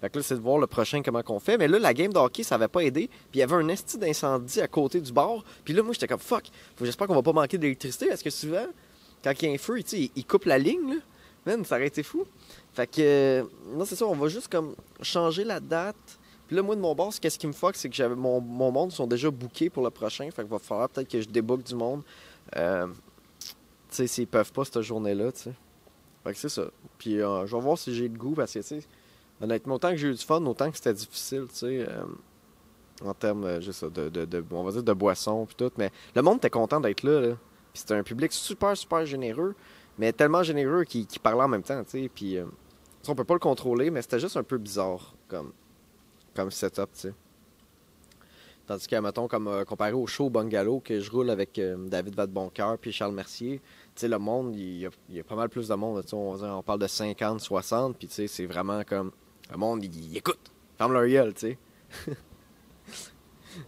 Fait 0.03 0.11
que 0.11 0.19
là, 0.19 0.25
c'est 0.25 0.35
de 0.35 0.41
voir 0.41 0.59
le 0.59 0.67
prochain 0.67 1.01
comment 1.01 1.23
qu'on 1.23 1.39
fait. 1.39 1.57
Mais 1.57 1.69
là, 1.69 1.79
la 1.79 1.95
game 1.95 2.13
de 2.13 2.43
ça 2.43 2.57
avait 2.57 2.67
pas 2.67 2.81
aidé. 2.81 3.07
Puis 3.07 3.35
il 3.35 3.39
y 3.39 3.43
avait 3.45 3.55
un 3.55 3.69
esti 3.69 3.99
d'incendie 3.99 4.61
à 4.61 4.67
côté 4.67 5.01
du 5.01 5.13
bar. 5.13 5.45
Puis 5.65 5.73
là, 5.73 5.85
moi, 5.85 5.93
j'étais 5.93 6.09
comme 6.09 6.19
fuck. 6.19 6.43
J'espère 6.81 7.07
qu'on 7.07 7.15
va 7.15 7.23
pas 7.23 7.33
manquer 7.33 7.57
d'électricité 7.57 8.09
parce 8.09 8.21
que 8.21 8.31
souvent, 8.31 8.67
quand 9.23 9.33
il 9.41 9.49
y 9.49 9.53
a 9.53 9.55
un 9.55 9.59
feu, 9.59 9.79
il, 9.79 10.11
il 10.17 10.27
coupe 10.27 10.47
la 10.47 10.59
ligne, 10.59 10.95
là. 10.95 11.01
Man, 11.47 11.65
ça 11.65 11.77
aurait 11.77 11.87
été 11.87 12.03
fou. 12.03 12.25
Fait 12.75 12.89
que, 12.89 13.01
euh, 13.01 13.45
non, 13.75 13.85
c'est 13.85 13.95
ça, 13.95 14.07
on 14.07 14.15
va 14.15 14.27
juste 14.27 14.49
comme 14.49 14.75
changer 15.03 15.45
la 15.45 15.61
date. 15.61 15.97
Puis 16.49 16.57
là, 16.57 16.63
moi, 16.63 16.75
de 16.75 16.81
mon 16.81 16.97
bord, 16.97 17.13
qu'est-ce 17.21 17.39
qui 17.39 17.47
me 17.47 17.53
fuck, 17.53 17.77
c'est 17.77 17.89
que 17.89 17.95
j'avais 17.95 18.17
mon, 18.17 18.41
mon 18.41 18.73
monde 18.73 18.91
sont 18.91 19.07
déjà 19.07 19.31
bookés 19.31 19.71
pour 19.71 19.85
le 19.85 19.91
prochain. 19.91 20.29
Fait 20.33 20.43
qu'il 20.43 20.51
va 20.51 20.59
falloir 20.59 20.89
peut-être 20.89 21.09
que 21.09 21.21
je 21.21 21.29
débook 21.29 21.63
du 21.63 21.77
monde. 21.77 22.03
Euh, 22.57 22.89
tu 23.39 23.53
sais, 23.91 24.07
s'ils 24.09 24.27
peuvent 24.27 24.53
pas 24.53 24.65
cette 24.65 24.83
journée-là, 24.83 25.31
tu 25.31 25.43
sais. 25.43 25.53
Fait 26.25 26.33
que 26.33 26.39
c'est 26.39 26.49
ça. 26.49 26.65
Puis 26.99 27.21
euh, 27.21 27.47
je 27.47 27.55
vais 27.55 27.63
voir 27.63 27.79
si 27.79 27.95
j'ai 27.95 28.09
le 28.09 28.17
goût 28.17 28.35
parce 28.35 28.53
que, 28.53 28.59
tu 28.59 28.65
sais, 28.65 28.83
honnêtement, 29.41 29.75
autant 29.75 29.91
que 29.91 29.97
j'ai 29.97 30.09
eu 30.09 30.15
du 30.15 30.25
fun, 30.25 30.45
autant 30.47 30.71
que 30.71 30.77
c'était 30.77 30.95
difficile, 30.95 31.47
tu 31.49 31.57
sais, 31.57 31.87
euh, 31.89 32.05
en 33.05 33.15
termes, 33.15 33.45
euh, 33.45 33.61
juste 33.61 33.85
de, 33.85 34.45
on 34.51 34.63
va 34.63 34.73
dire, 34.73 34.83
de 34.83 34.93
boissons 34.93 35.47
puis 35.47 35.57
tout. 35.57 35.73
Mais 35.79 35.91
le 36.15 36.23
monde 36.23 36.39
était 36.39 36.51
content 36.51 36.81
d'être 36.81 37.03
là, 37.03 37.21
là. 37.21 37.37
Puis 37.73 37.81
c'était 37.81 37.95
un 37.95 38.03
public 38.03 38.33
super, 38.33 38.77
super 38.77 39.07
généreux, 39.07 39.55
mais 39.99 40.13
tellement 40.13 40.43
généreux 40.43 40.85
qu'il 40.85 41.07
parlait 41.23 41.43
en 41.43 41.49
même 41.49 41.63
temps, 41.63 41.83
tu 41.85 42.03
sais. 42.03 42.11
Puis 42.15 42.37
euh, 42.37 42.45
on 43.09 43.15
peut 43.15 43.25
pas 43.25 43.35
le 43.35 43.41
contrôler, 43.41 43.91
mais 43.91 44.03
c'était 44.03 44.21
juste 44.21 44.37
un 44.37 44.43
peu 44.43 44.59
bizarre 44.59 45.15
comme, 45.29 45.53
comme 46.35 46.51
setup, 46.51 46.93
tu 46.93 47.01
sais. 47.01 47.15
Tandis 48.67 48.87
que, 48.87 48.97
mettons, 48.97 49.27
comme 49.27 49.49
euh, 49.49 49.65
comparé 49.65 49.93
au 49.93 50.07
show 50.07 50.31
Bungalow 50.31 50.81
que 50.81 51.01
je 51.01 51.11
roule 51.11 51.31
avec 51.31 51.59
euh, 51.59 51.77
David 51.89 52.15
Vadeboncoeur 52.15 52.79
puis 52.79 52.93
Charles 52.93 53.13
Mercier, 53.13 53.61
tu 53.95 54.01
sais, 54.01 54.09
le 54.09 54.19
monde, 54.19 54.55
il 54.55 54.89
y, 55.11 55.21
a, 55.21 55.25
pas 55.25 55.35
mal 55.35 55.49
plus 55.49 55.69
de 55.69 55.75
monde. 55.75 56.03
On, 56.13 56.43
on 56.43 56.63
parle 56.63 56.79
de 56.79 56.87
50, 56.87 57.41
60, 57.41 57.97
puis 57.97 58.07
tu 58.07 58.15
sais, 58.15 58.27
c'est 58.29 58.47
vraiment 58.47 58.85
comme. 58.85 59.11
Le 59.53 59.59
monde, 59.59 59.85
il, 59.85 60.17
écoute. 60.17 60.51
Ferme 60.79 60.93
leur 60.95 61.07
gueule, 61.07 61.35
tu 61.35 61.41
sais. 61.41 61.59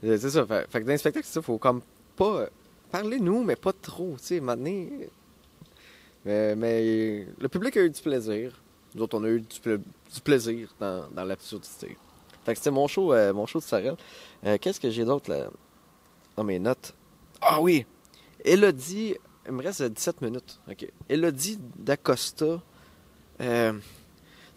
C'est 0.02 0.30
ça. 0.30 0.46
Fait, 0.46 0.66
fait 0.70 0.80
que 0.80 0.86
dans 0.86 0.92
les 0.92 0.98
spectacles, 0.98 1.26
c'est 1.26 1.34
ça, 1.34 1.42
faut 1.42 1.58
comme 1.58 1.82
pas. 2.16 2.40
euh, 2.40 2.48
Parlez-nous, 2.90 3.42
mais 3.44 3.56
pas 3.56 3.72
trop, 3.72 4.14
tu 4.18 4.24
sais. 4.24 4.40
Maintenant. 4.40 4.86
Mais, 6.24 6.56
mais 6.56 7.26
le 7.38 7.48
public 7.48 7.76
a 7.76 7.82
eu 7.82 7.90
du 7.90 8.00
plaisir. 8.00 8.62
Nous 8.94 9.02
autres, 9.02 9.18
on 9.18 9.24
a 9.24 9.28
eu 9.28 9.40
du, 9.40 9.58
du 9.58 10.20
plaisir 10.22 10.74
dans, 10.80 11.08
dans 11.10 11.24
l'absurdité. 11.24 11.98
Fait 12.44 12.52
que 12.52 12.58
c'était 12.58 12.70
mon 12.70 12.86
show, 12.86 13.12
euh, 13.12 13.32
mon 13.34 13.44
show 13.46 13.58
de 13.58 13.64
Sorel. 13.64 13.96
Euh, 14.46 14.56
Qu'est-ce 14.60 14.80
que 14.80 14.88
j'ai 14.90 15.04
d'autre 15.04 15.30
là? 15.30 15.48
dans 16.36 16.44
mes 16.44 16.58
notes? 16.58 16.94
Ah 17.40 17.60
oui! 17.60 17.84
Elodie, 18.44 19.16
il 19.46 19.52
me 19.52 19.62
reste 19.62 19.82
17 19.82 20.22
minutes. 20.22 20.60
OK. 20.70 20.86
Elodie 21.08 21.58
d'Acosta. 21.76 22.62
Euh, 23.40 23.72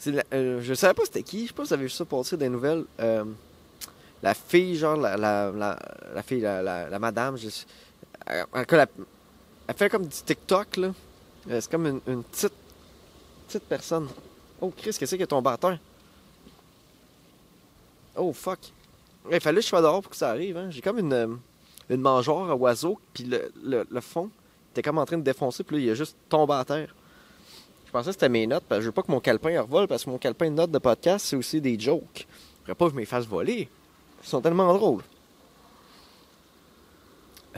la- 0.05 0.23
euh, 0.33 0.61
je 0.61 0.73
savais 0.73 0.93
pas 0.93 1.03
c'était 1.05 1.23
qui. 1.23 1.43
Je 1.43 1.47
sais 1.47 1.53
pas 1.53 1.63
si 1.63 1.69
vous 1.69 1.73
avez 1.73 1.83
vu 1.83 1.89
ça 1.89 2.05
passer 2.05 2.37
des 2.37 2.49
nouvelles. 2.49 2.85
Euh, 2.99 3.23
la 4.23 4.33
fille, 4.33 4.75
genre, 4.75 4.97
la, 4.97 5.15
la, 5.17 5.51
la, 5.51 5.79
la 6.15 6.23
fille, 6.23 6.41
la, 6.41 6.97
madame, 6.99 7.37
je, 7.37 7.49
elle, 8.25 8.87
fait 9.75 9.89
comme 9.89 10.05
du 10.05 10.09
TikTok, 10.25 10.77
là. 10.77 10.87
Euh, 11.49 11.61
C'est 11.61 11.69
comme 11.71 11.85
une, 12.05 12.23
petite, 12.23 12.53
petite 13.47 13.63
personne. 13.63 14.07
Oh, 14.59 14.73
Chris, 14.75 14.95
qu'est-ce 14.97 15.15
qui 15.15 15.21
est 15.21 15.27
tombé 15.27 15.49
à 15.51 15.57
terre? 15.57 15.79
Oh, 18.15 18.33
fuck. 18.33 18.59
Il 19.31 19.39
fallait 19.39 19.57
que 19.57 19.63
je 19.63 19.67
sois 19.67 19.81
dehors 19.81 20.01
pour 20.01 20.09
que 20.11 20.17
ça 20.17 20.29
arrive. 20.31 20.57
Hein. 20.57 20.69
J'ai 20.71 20.81
comme 20.81 20.97
une, 20.99 21.13
euh, 21.13 21.27
une 21.89 22.01
mangeoire 22.01 22.49
à 22.49 22.55
oiseaux, 22.55 22.99
puis 23.13 23.25
le, 23.25 23.51
le, 23.63 23.85
le 23.89 24.01
fond 24.01 24.29
était 24.71 24.81
comme 24.81 24.97
en 24.97 25.05
train 25.05 25.17
de 25.17 25.23
défoncer, 25.23 25.63
puis 25.63 25.77
là, 25.77 25.81
il 25.83 25.89
a 25.91 25.93
juste 25.93 26.17
tombé 26.27 26.53
à 26.53 26.65
terre. 26.65 26.93
Je 27.87 27.91
pensais 27.93 28.07
que 28.07 28.13
c'était 28.13 28.29
mes 28.29 28.45
notes, 28.45 28.65
parce 28.67 28.79
que 28.79 28.83
je 28.83 28.87
veux 28.87 28.93
pas 28.93 29.01
que 29.01 29.11
mon 29.11 29.21
calepin 29.21 29.61
revole, 29.61 29.87
parce 29.87 30.03
que 30.03 30.09
mon 30.09 30.17
calepin 30.17 30.49
de 30.49 30.55
notes 30.55 30.71
de 30.71 30.77
podcast, 30.77 31.25
c'est 31.25 31.37
aussi 31.37 31.61
des 31.61 31.79
jokes. 31.79 32.27
Je 32.67 32.73
pas 32.73 32.85
que 32.85 32.91
je 32.91 32.99
me 32.99 33.05
fasse 33.05 33.25
voler. 33.25 33.69
Ils 34.21 34.27
sont 34.27 34.41
tellement 34.41 34.73
drôles. 34.73 35.03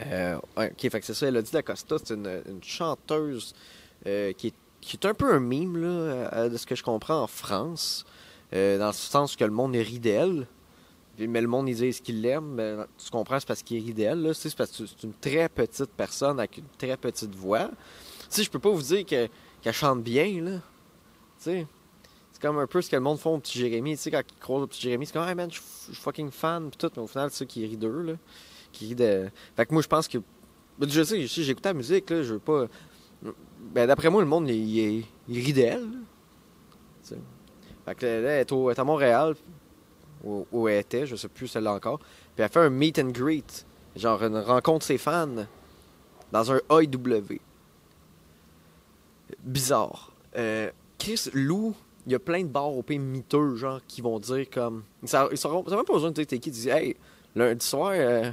Euh, 0.05 0.37
ok, 0.55 0.89
fait 0.89 0.99
que 0.99 1.05
c'est 1.05 1.15
ça, 1.15 1.27
Elodie 1.27 1.51
D'Acosta, 1.51 1.95
c'est 2.03 2.13
une, 2.13 2.41
chanteuse 2.61 3.55
euh, 4.05 4.31
qui, 4.33 4.47
est, 4.47 4.53
qui 4.81 4.97
est 4.97 5.05
un 5.07 5.15
peu 5.15 5.33
un 5.33 5.39
mime, 5.39 5.77
là, 5.77 5.87
euh, 5.87 6.49
de 6.49 6.57
ce 6.57 6.67
que 6.67 6.75
je 6.75 6.83
comprends 6.83 7.23
en 7.23 7.27
France, 7.27 8.05
euh, 8.53 8.77
dans 8.77 8.87
le 8.87 8.93
sens 8.93 9.35
que 9.35 9.43
le 9.43 9.51
monde 9.51 9.75
rit 9.75 9.99
d'elle. 9.99 10.45
Mais 11.17 11.41
le 11.41 11.47
monde, 11.47 11.67
ils 11.67 11.75
disent 11.75 11.99
qu'il 11.99 12.21
l'aime, 12.21 12.53
mais 12.53 12.75
tu 13.03 13.09
comprends, 13.09 13.39
c'est 13.39 13.47
parce 13.47 13.63
qu'il 13.63 13.83
rit 13.83 13.93
d'elle, 13.93 14.33
C'est 14.35 14.55
parce 14.55 14.71
que 14.71 14.85
c'est 14.85 15.03
une 15.03 15.13
très 15.13 15.49
petite 15.49 15.89
personne 15.97 16.39
avec 16.39 16.59
une 16.59 16.67
très 16.77 16.95
petite 16.95 17.35
voix. 17.35 17.67
Tu 17.67 18.25
sais, 18.29 18.43
je 18.43 18.49
peux 18.51 18.59
pas 18.59 18.69
vous 18.69 18.81
dire 18.81 19.05
que- 19.05 19.27
qu'elle 19.61 19.73
chante 19.73 20.03
bien, 20.03 20.41
là. 20.41 20.51
Tu 20.51 20.59
sais, 21.39 21.67
c'est 22.31 22.41
comme 22.41 22.57
un 22.59 22.67
peu 22.67 22.81
ce 22.81 22.89
que 22.89 22.95
le 22.95 23.01
monde 23.01 23.19
font 23.19 23.35
au 23.35 23.39
petit 23.39 23.57
Jérémy. 23.59 23.95
Tu 23.95 24.03
sais, 24.03 24.11
quand 24.11 24.21
ils 24.21 24.39
croisent 24.39 24.63
au 24.63 24.67
petit 24.67 24.81
Jérémy, 24.81 25.05
c'est 25.05 25.13
comme, 25.13 25.27
hey 25.27 25.35
man, 25.35 25.49
je 25.51 25.59
suis 25.59 25.95
fucking 25.95 26.31
fan, 26.31 26.69
pis 26.69 26.77
tout, 26.77 26.91
mais 26.95 27.01
au 27.03 27.07
final, 27.07 27.29
c'est 27.31 27.39
ça 27.39 27.45
qui 27.45 27.65
rit 27.65 27.77
d'eux, 27.77 28.01
là. 28.01 28.13
Qui 28.71 28.87
rit 28.87 28.95
de. 28.95 29.29
Fait 29.55 29.65
que 29.65 29.73
moi, 29.73 29.81
je 29.81 29.87
pense 29.87 30.07
que. 30.07 30.17
Ben, 30.77 30.89
Je 30.89 31.03
sais, 31.03 31.27
si 31.27 31.43
j'écoute 31.43 31.65
la 31.65 31.73
musique, 31.73 32.09
là, 32.09 32.23
je 32.23 32.33
veux 32.33 32.39
pas. 32.39 32.65
Ben, 33.59 33.87
d'après 33.87 34.09
moi, 34.09 34.21
le 34.21 34.27
monde, 34.27 34.49
il, 34.49 35.03
rit 35.27 35.53
d'elle. 35.53 35.89
Tu. 37.07 37.15
Fait 37.85 37.95
que 37.95 38.05
là, 38.05 38.11
elle 38.11 38.41
est, 38.41 38.51
au- 38.51 38.69
est 38.69 38.79
à 38.79 38.83
Montréal, 38.83 39.35
où, 40.23 40.67
elle 40.67 40.79
était, 40.79 41.05
je 41.05 41.15
sais 41.15 41.27
plus 41.27 41.47
celle-là 41.47 41.73
encore. 41.73 41.99
Puis 41.99 42.43
elle 42.43 42.49
fait 42.49 42.59
un 42.59 42.69
meet 42.69 42.99
and 42.99 43.09
greet, 43.09 43.65
genre 43.95 44.23
une 44.23 44.37
rencontre 44.37 44.85
ses 44.85 44.97
fans, 44.97 45.45
dans 46.31 46.51
un 46.51 46.59
AEW. 46.69 47.39
Bizarre. 49.43 50.11
Euh, 50.37 50.71
Chris 50.97 51.29
Lou, 51.33 51.75
il 52.05 52.11
y 52.11 52.15
a 52.15 52.19
plein 52.19 52.41
de 52.41 52.47
bars 52.47 52.75
au 52.75 52.83
pays 52.83 52.99
miteux, 52.99 53.55
genre, 53.55 53.79
qui 53.87 54.01
vont 54.01 54.19
dire 54.19 54.49
comme. 54.49 54.83
Ils 55.03 55.09
savent, 55.09 55.29
ils 55.31 55.39
ils 55.39 55.47
ont 55.47 55.63
même 55.63 55.85
pas 55.85 55.93
besoin 55.93 56.09
de 56.09 56.15
dire 56.15 56.27
t'es 56.27 56.39
qui. 56.39 56.51
Disent, 56.51 56.67
hey, 56.67 56.95
lundi 57.35 57.65
soir, 57.65 57.91
euh, 57.93 58.31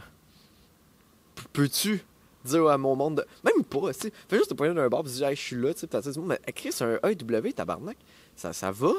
peux-tu 1.52 2.04
dire 2.44 2.66
à 2.68 2.78
mon 2.78 2.96
monde. 2.96 3.16
De... 3.16 3.26
Même 3.44 3.64
pas, 3.64 3.92
tu. 3.92 4.10
Fais 4.28 4.36
juste 4.36 4.50
te 4.50 4.54
pointer 4.54 4.74
d'un 4.74 4.88
bar, 4.88 5.02
puis 5.02 5.12
dis, 5.12 5.24
hey, 5.24 5.36
je 5.36 5.40
suis 5.40 5.56
là, 5.56 5.74
tu 5.74 5.80
sais. 5.80 5.86
Puis 5.86 6.20
mais 6.22 6.40
Chris, 6.54 6.74
un 6.80 6.98
AEW, 7.08 7.52
tabarnak, 7.52 7.96
ça, 8.34 8.52
ça 8.52 8.70
va? 8.70 8.92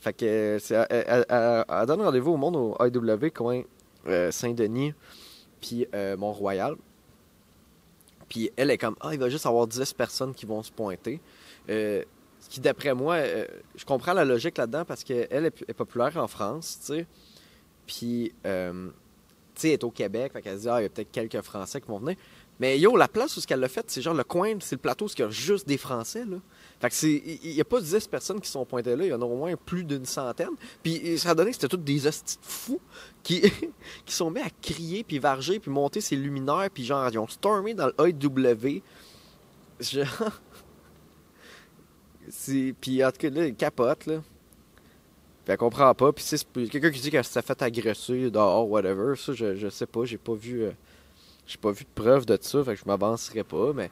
Fait 0.00 0.12
que 0.12 0.58
elle 0.68 1.86
donne 1.86 2.02
rendez-vous 2.02 2.32
au 2.32 2.36
monde 2.36 2.56
au 2.56 2.76
AEW, 2.78 3.30
coin 3.30 3.62
euh, 4.06 4.30
Saint-Denis, 4.30 4.92
puis 5.62 5.86
euh, 5.94 6.16
Mont-Royal. 6.16 6.76
Puis 8.34 8.50
elle 8.56 8.72
est 8.72 8.78
comme, 8.78 8.96
ah, 9.00 9.10
il 9.12 9.20
va 9.20 9.28
juste 9.28 9.46
avoir 9.46 9.64
10 9.68 9.92
personnes 9.92 10.34
qui 10.34 10.44
vont 10.44 10.60
se 10.60 10.72
pointer. 10.72 11.20
Euh, 11.70 12.02
ce 12.40 12.48
qui, 12.48 12.58
d'après 12.58 12.92
moi, 12.92 13.14
euh, 13.14 13.46
je 13.76 13.84
comprends 13.84 14.12
la 14.12 14.24
logique 14.24 14.58
là-dedans 14.58 14.84
parce 14.84 15.04
qu'elle 15.04 15.28
est, 15.30 15.64
est 15.68 15.72
populaire 15.72 16.16
en 16.16 16.26
France, 16.26 16.80
tu 16.80 16.86
sais. 16.86 17.06
Puis, 17.86 18.32
euh, 18.44 18.88
tu 19.54 19.60
sais, 19.60 19.68
elle 19.68 19.74
est 19.74 19.84
au 19.84 19.92
Québec, 19.92 20.32
fait 20.32 20.42
qu'elle 20.42 20.56
se 20.56 20.62
dit, 20.62 20.68
ah, 20.68 20.80
il 20.80 20.82
y 20.82 20.86
a 20.86 20.88
peut-être 20.88 21.12
quelques 21.12 21.42
Français 21.42 21.80
qui 21.80 21.86
vont 21.86 22.00
venir. 22.00 22.16
Mais 22.58 22.76
yo, 22.76 22.96
la 22.96 23.06
place 23.06 23.36
où 23.36 23.40
ce 23.40 23.46
qu'elle 23.46 23.60
l'a 23.60 23.68
fait, 23.68 23.88
c'est 23.88 24.02
genre 24.02 24.14
le 24.14 24.24
coin, 24.24 24.54
c'est 24.58 24.74
le 24.74 24.80
plateau 24.80 25.04
où 25.04 25.10
il 25.16 25.20
y 25.20 25.22
a 25.22 25.30
juste 25.30 25.68
des 25.68 25.78
Français, 25.78 26.24
là. 26.24 26.38
Fait 26.80 26.88
que 26.90 26.94
c'est. 26.94 27.22
Il 27.44 27.54
n'y 27.54 27.60
a 27.60 27.64
pas 27.64 27.80
10 27.80 28.06
personnes 28.08 28.40
qui 28.40 28.50
sont 28.50 28.64
pointées 28.64 28.94
là, 28.96 29.04
il 29.04 29.08
y 29.10 29.12
en 29.12 29.22
a 29.22 29.24
au 29.24 29.36
moins 29.36 29.54
plus 29.56 29.84
d'une 29.84 30.04
centaine. 30.04 30.50
Puis 30.82 31.18
ça 31.18 31.30
a 31.30 31.34
donné 31.34 31.50
que 31.50 31.56
c'était 31.56 31.68
tous 31.68 31.76
des 31.82 32.06
hosties 32.06 32.36
de 32.36 32.44
fous 32.46 32.80
qui, 33.22 33.40
qui 34.04 34.14
sont 34.14 34.30
mis 34.30 34.40
à 34.40 34.50
crier, 34.60 35.02
puis 35.04 35.18
varger, 35.18 35.60
puis 35.60 35.70
monter 35.70 36.00
ces 36.00 36.16
luminaires, 36.16 36.68
puis 36.72 36.84
genre, 36.84 37.08
ils 37.10 37.18
ont 37.18 37.28
stormé 37.28 37.74
dans 37.74 37.86
le 37.86 37.94
AEW. 37.98 38.82
Genre. 39.80 40.06
c'est- 42.28 42.74
Puis 42.80 43.04
en 43.04 43.10
tout 43.10 43.18
cas, 43.18 43.30
là, 43.30 43.46
ils 43.46 43.54
capotent, 43.54 44.06
là. 44.06 44.18
Puis 45.44 45.52
elle 45.52 45.58
comprend 45.58 45.94
pas. 45.94 46.12
Puis 46.12 46.24
c'est 46.24 46.44
quelqu'un 46.70 46.90
qui 46.90 47.00
dit 47.00 47.10
qu'elle 47.10 47.24
s'est 47.24 47.42
fait 47.42 47.60
agresser 47.60 48.30
dehors, 48.30 48.68
whatever. 48.68 49.14
Ça, 49.16 49.32
je, 49.34 49.54
je 49.56 49.68
sais 49.68 49.86
pas. 49.86 50.04
J'ai 50.06 50.16
pas 50.16 50.32
vu. 50.34 50.62
euh, 50.64 50.70
j'ai 51.46 51.58
pas 51.58 51.70
vu 51.70 51.84
de 51.84 51.90
preuve 52.02 52.24
de 52.24 52.38
ça. 52.40 52.64
Fait 52.64 52.74
que 52.74 52.80
je 52.80 52.86
m'avancerai 52.86 53.44
pas. 53.44 53.72
Mais 53.74 53.90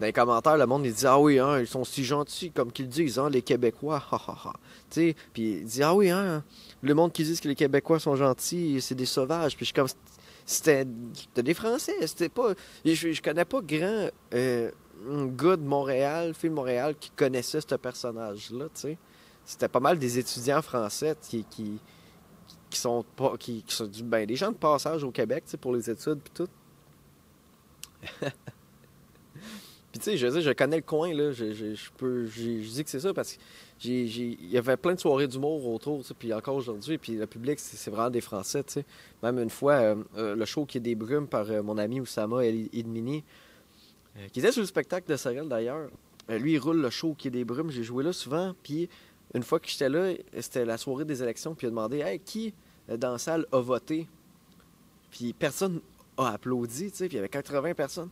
dans 0.00 0.06
les 0.06 0.12
commentaires, 0.12 0.56
le 0.56 0.66
monde 0.66 0.82
dit 0.82 1.06
Ah 1.06 1.18
oui, 1.18 1.38
hein, 1.38 1.58
ils 1.58 1.66
sont 1.66 1.84
si 1.84 2.04
gentils, 2.04 2.50
comme 2.50 2.70
qu'ils 2.70 2.88
disent, 2.88 3.18
hein, 3.18 3.28
les 3.30 3.42
Québécois. 3.42 4.02
Ha 4.10 4.16
ha 4.16 4.36
ha. 4.44 4.52
Puis 4.90 5.14
il 5.36 5.64
dit 5.64 5.82
Ah 5.82 5.94
oui, 5.94 6.10
hein, 6.10 6.44
le 6.82 6.94
monde 6.94 7.12
qui 7.12 7.24
dit 7.24 7.38
que 7.40 7.48
les 7.48 7.54
Québécois 7.54 7.98
sont 7.98 8.14
gentils, 8.14 8.80
c'est 8.80 8.94
des 8.94 9.06
sauvages. 9.06 9.56
Puis 9.56 9.64
je 9.64 9.66
suis 9.66 9.74
comme 9.74 9.88
C'était 10.46 10.86
des 11.34 11.54
Français. 11.54 12.06
C'était 12.06 12.28
pas. 12.28 12.54
Je, 12.84 13.12
je 13.12 13.22
connais 13.22 13.44
pas 13.44 13.60
grand 13.60 14.08
euh, 14.34 14.70
gars 15.36 15.56
de 15.56 15.64
Montréal, 15.64 16.32
de 16.40 16.48
Montréal, 16.48 16.94
qui 16.98 17.10
connaissait 17.10 17.60
ce 17.60 17.74
personnage-là, 17.74 18.66
tu 18.66 18.80
sais. 18.80 18.98
C'était 19.44 19.68
pas 19.68 19.80
mal 19.80 19.98
des 19.98 20.18
étudiants 20.18 20.62
français 20.62 21.16
qui. 21.20 21.44
qui 21.50 21.80
qui 22.70 22.78
sont 22.78 23.02
pas 23.16 23.34
qui, 23.38 23.62
qui 23.62 23.74
sont 23.74 23.86
du 23.86 24.02
ben 24.02 24.26
des 24.26 24.36
gens 24.36 24.52
de 24.52 24.56
passage 24.56 25.02
au 25.02 25.10
Québec 25.10 25.44
pour 25.58 25.74
les 25.74 25.88
études 25.88 26.20
puis 26.20 26.32
tout 26.34 26.48
Puis 29.90 30.00
tu 30.00 30.04
sais, 30.04 30.16
je 30.18 30.40
je 30.40 30.50
connais 30.52 30.76
le 30.76 30.82
coin, 30.82 31.14
là. 31.14 31.32
Je, 31.32 31.52
je, 31.52 31.90
peux, 31.96 32.26
je 32.26 32.40
dis 32.40 32.84
que 32.84 32.90
c'est 32.90 33.00
ça 33.00 33.14
parce 33.14 33.34
que 33.34 33.40
j'ai, 33.78 34.06
j'ai- 34.06 34.36
il 34.40 34.50
y 34.50 34.58
avait 34.58 34.76
plein 34.76 34.94
de 34.94 35.00
soirées 35.00 35.26
d'humour 35.26 35.66
autour, 35.66 36.02
puis 36.18 36.32
encore 36.34 36.56
aujourd'hui. 36.56 36.98
Puis 36.98 37.12
le 37.16 37.26
public, 37.26 37.58
c'est, 37.58 37.90
vraiment 37.90 38.10
des 38.10 38.20
Français, 38.20 38.62
tu 38.64 38.74
sais. 38.74 38.84
Même 39.22 39.38
une 39.38 39.48
fois, 39.50 39.72
euh, 39.74 39.96
euh, 40.16 40.36
le 40.36 40.44
show 40.44 40.66
qui 40.66 40.76
est 40.78 40.82
des 40.82 40.94
brumes 40.94 41.26
par 41.26 41.50
euh, 41.50 41.62
mon 41.62 41.78
ami 41.78 42.00
Oussama 42.00 42.44
El 42.44 42.68
Idmini, 42.74 43.24
qui 44.32 44.40
était 44.40 44.52
sur 44.52 44.62
le 44.62 44.66
spectacle 44.66 45.08
de 45.10 45.16
Sorel 45.16 45.48
d'ailleurs. 45.48 45.88
Lui, 46.28 46.54
il 46.54 46.58
roule 46.58 46.82
le 46.82 46.90
show 46.90 47.14
qui 47.16 47.28
est 47.28 47.30
des 47.30 47.44
brumes. 47.44 47.70
J'ai 47.70 47.84
joué 47.84 48.02
là 48.04 48.12
souvent. 48.12 48.52
Puis 48.62 48.88
une 49.32 49.44
fois 49.44 49.60
que 49.60 49.68
j'étais 49.68 49.88
là, 49.88 50.12
c'était 50.40 50.64
la 50.64 50.76
soirée 50.76 51.04
des 51.04 51.22
élections. 51.22 51.54
Puis 51.54 51.66
il 51.66 51.68
a 51.68 51.70
demandé, 51.70 51.98
hey, 52.00 52.18
qui 52.18 52.52
dans 52.88 53.12
la 53.12 53.18
salle 53.18 53.46
a 53.52 53.60
voté? 53.60 54.08
Puis 55.12 55.32
personne 55.32 55.80
a 56.16 56.32
applaudi, 56.32 56.90
tu 56.90 56.96
sais. 56.96 57.06
Puis 57.06 57.14
il 57.14 57.16
y 57.16 57.18
avait 57.20 57.28
80 57.28 57.74
personnes. 57.74 58.10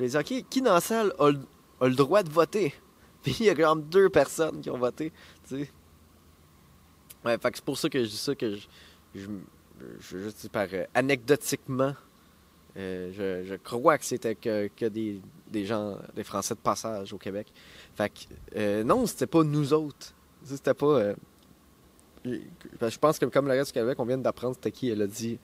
OK, 0.00 0.44
qui 0.48 0.62
dans 0.62 0.74
la 0.74 0.80
salle 0.80 1.12
a 1.18 1.30
le, 1.30 1.94
droit 1.94 2.22
de 2.22 2.30
voter? 2.30 2.74
Puis 3.22 3.36
il 3.40 3.46
y 3.46 3.50
a 3.50 3.54
quand 3.54 3.74
même 3.74 3.84
deux 3.86 4.08
personnes 4.08 4.60
qui 4.60 4.70
ont 4.70 4.78
voté, 4.78 5.12
c'est 5.44 5.68
pour 7.64 7.76
ça 7.76 7.88
que 7.88 8.04
je 8.04 8.08
dis 8.08 8.16
ça, 8.16 8.34
que 8.34 8.56
je, 9.14 9.26
je, 10.00 10.28
dis 10.28 10.48
par 10.48 10.68
euh, 10.72 10.84
anecdotiquement, 10.94 11.94
euh, 12.76 13.44
je, 13.44 13.54
crois 13.56 13.98
que 13.98 14.04
c'était 14.04 14.34
que, 14.34 14.88
des, 14.88 15.20
des 15.48 15.66
gens, 15.66 15.98
des 16.14 16.24
Français 16.24 16.54
de 16.54 16.60
passage 16.60 17.12
au 17.12 17.18
Québec. 17.18 17.52
Fait 17.96 18.08
que, 18.08 18.20
euh, 18.56 18.84
non, 18.84 19.06
c'était 19.06 19.26
pas 19.26 19.42
nous 19.42 19.72
autres. 19.72 20.14
C'était 20.44 20.74
pas... 20.74 21.14
je 22.24 22.98
pense 22.98 23.18
que 23.18 23.26
comme 23.26 23.46
le 23.46 23.52
reste 23.52 23.74
du 23.74 23.80
Québec, 23.80 23.98
on 23.98 24.04
vient 24.04 24.18
d'apprendre 24.18 24.54
c'était 24.54 24.70
qui, 24.70 24.90
elle 24.90 25.02
a 25.02 25.06
dit 25.06 25.38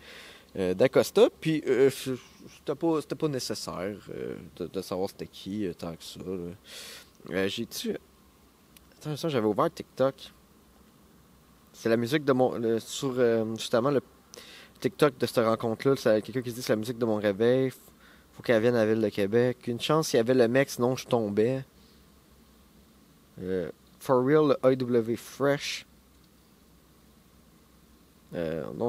d'Acosta, 0.54 1.28
puis 1.40 1.62
euh, 1.66 1.90
c'était 1.90 2.74
pas, 2.74 3.00
pas 3.02 3.28
nécessaire 3.28 3.96
euh, 4.10 4.36
de, 4.56 4.82
savoir 4.82 5.08
c'était 5.10 5.26
qui 5.26 5.66
euh, 5.66 5.74
tant 5.74 5.94
que 5.94 6.04
ça. 6.04 6.20
Euh, 7.30 7.48
J'ai-tu... 7.48 7.96
Attends, 8.98 9.16
ça, 9.16 9.28
j'avais 9.28 9.46
ouvert 9.46 9.72
TikTok. 9.72 10.14
C'est 11.72 11.88
la 11.88 11.96
musique 11.96 12.24
de 12.24 12.32
mon... 12.32 12.78
sur 12.78 13.14
euh, 13.18 13.44
justement 13.56 13.90
le 13.90 14.00
TikTok 14.80 15.18
de 15.18 15.26
cette 15.26 15.44
rencontre-là, 15.44 15.96
c'est 15.96 16.22
quelqu'un 16.22 16.42
qui 16.42 16.50
se 16.50 16.56
dit 16.56 16.62
c'est 16.62 16.72
la 16.72 16.76
musique 16.76 16.98
de 16.98 17.06
mon 17.06 17.16
réveil. 17.16 17.72
Faut 18.32 18.42
qu'elle 18.42 18.60
vienne 18.60 18.74
à 18.76 18.84
la 18.84 18.92
ville 18.92 19.02
de 19.02 19.08
Québec. 19.08 19.66
Une 19.66 19.80
chance 19.80 20.08
s'il 20.08 20.18
y 20.18 20.20
avait 20.20 20.34
le 20.34 20.46
mec, 20.48 20.70
sinon 20.70 20.96
je 20.96 21.06
tombais. 21.06 21.64
Euh, 23.40 23.70
for 23.98 24.24
real, 24.24 24.56
le 24.62 24.72
IW 24.72 25.16
Fresh. 25.16 25.86
Euh, 28.34 28.64
non, 28.74 28.88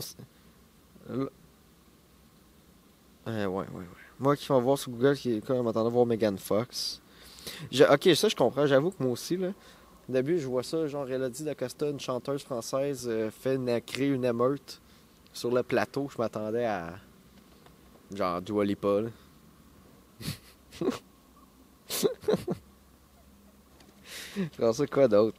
Euh, 3.27 3.45
ouais, 3.45 3.65
ouais, 3.65 3.67
ouais. 3.73 3.85
Moi 4.19 4.35
qui 4.35 4.47
vais 4.47 4.61
voir 4.61 4.77
sur 4.77 4.91
Google, 4.91 5.15
qui 5.15 5.41
quand 5.41 5.55
même 5.55 5.67
attendant 5.67 5.89
voir 5.89 6.05
Megan 6.05 6.37
Fox. 6.37 7.01
ok, 7.71 8.09
ça, 8.15 8.29
je 8.29 8.35
comprends. 8.35 8.65
J'avoue 8.65 8.91
que 8.91 9.03
moi 9.03 9.11
aussi, 9.11 9.35
là. 9.37 9.49
Au 10.07 10.11
début, 10.11 10.39
je 10.39 10.47
vois 10.47 10.63
ça, 10.63 10.87
genre 10.87 11.09
Elodie 11.09 11.43
D'Acosta, 11.43 11.89
une 11.89 11.99
chanteuse 11.99 12.43
française, 12.43 13.07
euh, 13.09 13.31
fait 13.31 13.55
une, 13.55 13.81
une 13.99 14.23
émeute 14.23 14.79
sur 15.33 15.51
le 15.51 15.63
plateau. 15.63 16.07
Je 16.13 16.19
m'attendais 16.19 16.65
à. 16.65 16.93
Genre 18.13 18.41
Dua 18.41 18.63
Lipa, 18.63 19.01
là. 19.01 19.09
ça, 24.73 24.87
quoi 24.87 25.07
d'autre? 25.07 25.37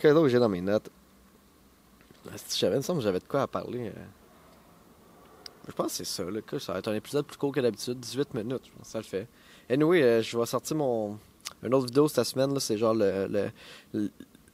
Quoi 0.00 0.12
d'autre 0.12 0.28
j'ai 0.28 0.38
dans 0.38 0.48
mes 0.48 0.60
notes? 0.60 0.90
J'avais, 2.54 2.80
que 2.80 3.00
j'avais 3.00 3.20
de 3.20 3.24
quoi 3.24 3.42
à 3.42 3.46
parler. 3.46 3.88
Euh. 3.88 4.04
Je 5.68 5.72
pense 5.74 5.86
que 5.86 5.92
c'est 5.92 6.04
ça, 6.04 6.24
là. 6.24 6.40
Ça 6.58 6.72
va 6.72 6.78
être 6.78 6.88
un 6.88 6.94
épisode 6.94 7.26
plus 7.26 7.36
court 7.36 7.52
que 7.52 7.60
d'habitude, 7.60 8.00
18 8.00 8.34
minutes. 8.34 8.62
Je 8.64 8.70
pense 8.70 8.86
que 8.86 8.88
ça 8.88 8.98
le 8.98 9.04
fait. 9.04 9.28
Anyway, 9.70 10.02
euh, 10.02 10.22
je 10.22 10.38
vais 10.38 10.46
sortir 10.46 10.76
mon. 10.76 11.18
Une 11.62 11.74
autre 11.74 11.86
vidéo 11.86 12.08
cette 12.08 12.24
semaine, 12.24 12.58
c'est 12.58 12.78
genre 12.78 12.94
le, 12.94 13.50
le, 13.92 14.10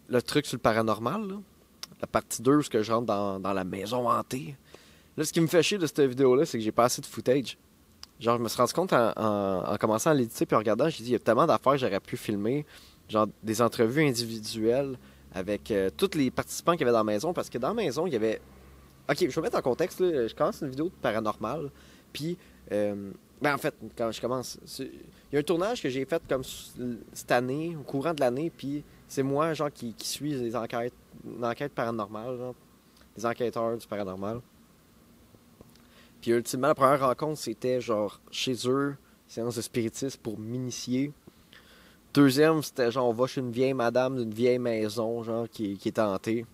le, 0.09 0.23
truc 0.23 0.47
sur 0.47 0.57
le 0.57 0.61
paranormal, 0.61 1.29
là. 1.29 1.37
La 2.01 2.07
partie 2.07 2.43
2, 2.43 2.57
où 2.57 2.63
je 2.63 2.93
rentre 2.93 3.07
dans, 3.07 3.39
dans, 3.39 3.53
la 3.53 3.65
maison 3.65 4.09
hantée. 4.09 4.57
Là, 5.17 5.25
ce 5.25 5.33
qui 5.33 5.41
me 5.41 5.47
fait 5.47 5.63
chier 5.63 5.79
de 5.79 5.87
cette 5.87 6.01
vidéo-là, 6.01 6.45
c'est 6.45 6.59
que 6.59 6.65
j'ai 6.65 6.73
pas 6.73 6.85
assez 6.85 7.01
de 7.01 7.07
footage. 7.07 7.57
Genre, 8.21 8.37
je 8.39 8.43
me 8.43 8.49
suis 8.49 8.59
rendu 8.59 8.73
compte 8.73 8.93
en, 8.93 9.13
en, 9.17 9.77
commençant 9.77 10.11
à 10.11 10.15
l'éditer 10.15 10.47
puis 10.47 10.57
en 10.57 10.59
regardant, 10.59 10.89
j'ai 10.89 11.03
dit, 11.05 11.11
il 11.11 11.13
y 11.13 11.17
a 11.17 11.21
tellement 11.21 11.47
d'affaires 11.47 11.73
que 11.73 11.79
j'aurais 11.79 12.01
pu 12.01 12.17
filmer. 12.17 12.67
Genre, 13.09 13.27
des 13.43 13.63
entrevues 13.63 14.07
individuelles 14.07 14.99
avec 15.35 15.71
euh, 15.71 15.91
tous 15.97 16.15
les 16.15 16.31
participants 16.31 16.73
qu'il 16.73 16.81
y 16.81 16.85
avait 16.85 16.93
dans 16.93 16.99
la 16.99 17.05
maison. 17.05 17.33
Parce 17.33 17.49
que 17.49 17.59
dans 17.59 17.69
la 17.69 17.75
maison, 17.75 18.07
il 18.07 18.13
y 18.13 18.17
avait. 18.17 18.41
Ok, 19.09 19.19
je 19.21 19.27
vais 19.29 19.41
mettre 19.43 19.59
en 19.59 19.63
contexte. 19.63 20.01
Là, 20.01 20.27
je 20.27 20.35
commence 20.35 20.61
une 20.63 20.71
vidéo 20.71 20.87
de 20.87 20.95
paranormal. 21.03 21.71
Puis, 22.13 22.39
euh, 22.73 23.11
ben 23.43 23.55
en 23.55 23.59
fait, 23.59 23.75
quand 23.97 24.11
je 24.11 24.21
commence, 24.21 24.59
il 24.79 24.91
y 25.33 25.37
a 25.37 25.41
un 25.41 25.43
tournage 25.43 25.83
que 25.83 25.89
j'ai 25.89 26.05
fait 26.05 26.23
comme 26.29 26.43
cette 27.13 27.33
année, 27.33 27.77
au 27.79 27.83
courant 27.83 28.15
de 28.15 28.21
l'année. 28.21 28.51
Puis, 28.51 28.83
c'est 29.09 29.23
moi, 29.23 29.53
genre, 29.53 29.73
qui, 29.73 29.93
qui 29.95 30.09
suis 30.09 30.35
les 30.35 30.57
enquêtes, 30.57 30.95
une 31.25 31.45
enquête 31.45 31.73
paranormale, 31.73 32.39
genre, 32.39 32.55
les 33.17 33.27
enquêteurs 33.27 33.77
du 33.77 33.87
paranormal. 33.87 34.41
Puis 36.25 36.31
ultimement, 36.31 36.69
la 36.69 36.75
première 36.75 37.07
rencontre, 37.07 37.39
c'était 37.39 37.83
genre 37.83 38.19
chez 38.31 38.55
eux, 38.67 38.97
séance 39.29 39.57
de 39.57 39.61
spiritisme 39.61 40.19
pour 40.23 40.39
m'initier. 40.39 41.13
Deuxième, 42.15 42.63
c'était 42.63 42.91
genre 42.91 43.11
on 43.11 43.13
va 43.13 43.27
chez 43.27 43.43
une 43.43 43.51
vieille 43.51 43.75
madame 43.75 44.17
d'une 44.17 44.33
vieille 44.33 44.59
maison, 44.59 45.23
genre 45.23 45.47
qui, 45.47 45.77
qui 45.77 45.89
est 45.89 45.99
hantée. 45.99 46.47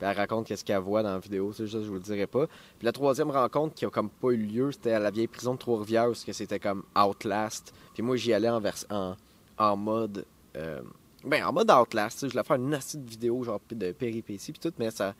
Puis 0.00 0.08
elle 0.08 0.16
raconte 0.16 0.46
qu'est-ce 0.46 0.64
qu'elle 0.64 0.78
voit 0.78 1.02
dans 1.02 1.12
la 1.12 1.18
vidéo, 1.18 1.52
juste, 1.52 1.82
je 1.82 1.88
vous 1.88 1.94
le 1.94 2.00
dirai 2.00 2.26
pas. 2.26 2.46
Puis 2.46 2.86
la 2.86 2.92
troisième 2.92 3.30
rencontre 3.30 3.74
qui 3.74 3.84
a 3.84 3.90
comme 3.90 4.08
pas 4.08 4.30
eu 4.30 4.38
lieu, 4.38 4.72
c'était 4.72 4.92
à 4.92 4.98
la 4.98 5.10
vieille 5.10 5.26
prison 5.26 5.52
de 5.52 5.58
Trois-Rivières, 5.58 6.06
parce 6.06 6.24
que 6.24 6.32
c'était 6.32 6.58
comme 6.58 6.84
Outlast. 6.96 7.74
Puis 7.92 8.02
moi, 8.02 8.16
j'y 8.16 8.32
allais 8.32 8.48
en, 8.48 8.62
en, 8.90 9.16
en 9.58 9.76
mode. 9.76 10.24
Euh, 10.56 10.80
ben, 11.22 11.44
en 11.44 11.52
mode 11.52 11.70
Outlast, 11.70 12.26
je 12.26 12.32
voulais 12.32 12.44
faire 12.44 12.56
une 12.56 12.72
astuce 12.72 12.98
de 12.98 13.10
vidéo, 13.10 13.42
genre 13.42 13.60
de 13.70 13.92
péripéties, 13.92 14.52
puis 14.52 14.60
tout, 14.60 14.74
mais 14.78 14.90
ça. 14.90 15.14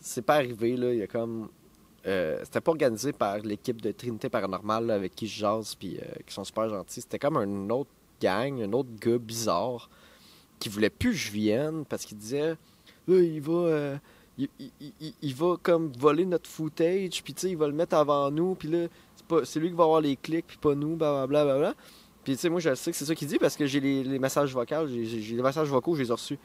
C'est 0.00 0.22
pas 0.22 0.34
arrivé, 0.34 0.76
là. 0.76 0.92
Il 0.92 0.98
y 0.98 1.02
a 1.02 1.06
comme 1.06 1.48
euh, 2.06 2.40
c'était 2.44 2.60
pas 2.60 2.72
organisé 2.72 3.12
par 3.12 3.38
l'équipe 3.38 3.80
de 3.80 3.90
Trinité 3.92 4.28
Paranormale 4.28 4.90
avec 4.90 5.14
qui 5.14 5.26
je 5.26 5.40
jase 5.40 5.74
puis 5.74 5.98
euh, 5.98 6.04
qui 6.26 6.34
sont 6.34 6.44
super 6.44 6.68
gentils. 6.68 7.00
C'était 7.00 7.18
comme 7.18 7.36
un 7.38 7.70
autre 7.70 7.90
gang, 8.20 8.60
un 8.62 8.72
autre 8.72 8.90
gars 9.00 9.18
bizarre 9.18 9.88
qui 10.58 10.68
voulait 10.68 10.90
plus 10.90 11.10
que 11.10 11.16
je 11.16 11.30
vienne 11.30 11.84
parce 11.86 12.04
qu'il 12.04 12.18
disait 12.18 12.56
il 13.14 13.40
va 13.40 13.52
euh, 13.52 13.96
il, 14.38 15.34
va 15.34 15.56
comme 15.62 15.92
voler 15.98 16.24
notre 16.24 16.48
footage 16.48 17.22
puis 17.22 17.34
tu 17.34 17.40
sais 17.40 17.50
il 17.50 17.56
va 17.56 17.66
le 17.66 17.72
mettre 17.72 17.96
avant 17.96 18.30
nous 18.30 18.54
puis 18.54 18.68
là 18.68 18.86
c'est 19.44 19.60
lui 19.60 19.68
qui 19.68 19.76
va 19.76 19.84
avoir 19.84 20.00
les 20.00 20.16
clics 20.16 20.46
puis 20.46 20.58
pas 20.58 20.74
nous 20.74 20.96
blablabla 20.96 21.44
bla, 21.44 21.58
bla, 21.58 21.74
puis 22.24 22.34
tu 22.34 22.40
sais 22.40 22.48
moi 22.48 22.60
je 22.60 22.74
sais 22.74 22.90
que 22.90 22.96
c'est 22.96 23.04
ça 23.04 23.14
qu'il 23.14 23.28
dit 23.28 23.38
parce 23.38 23.56
que 23.56 23.66
j'ai 23.66 23.80
les, 23.80 24.18
messages 24.18 24.52
vocaux 24.52 24.86
j'ai 24.86 25.36
les 25.36 25.42
messages 25.42 25.68
vocaux 25.68 25.94
je 25.94 26.02
les 26.02 26.08
ai 26.08 26.12
reçus 26.12 26.38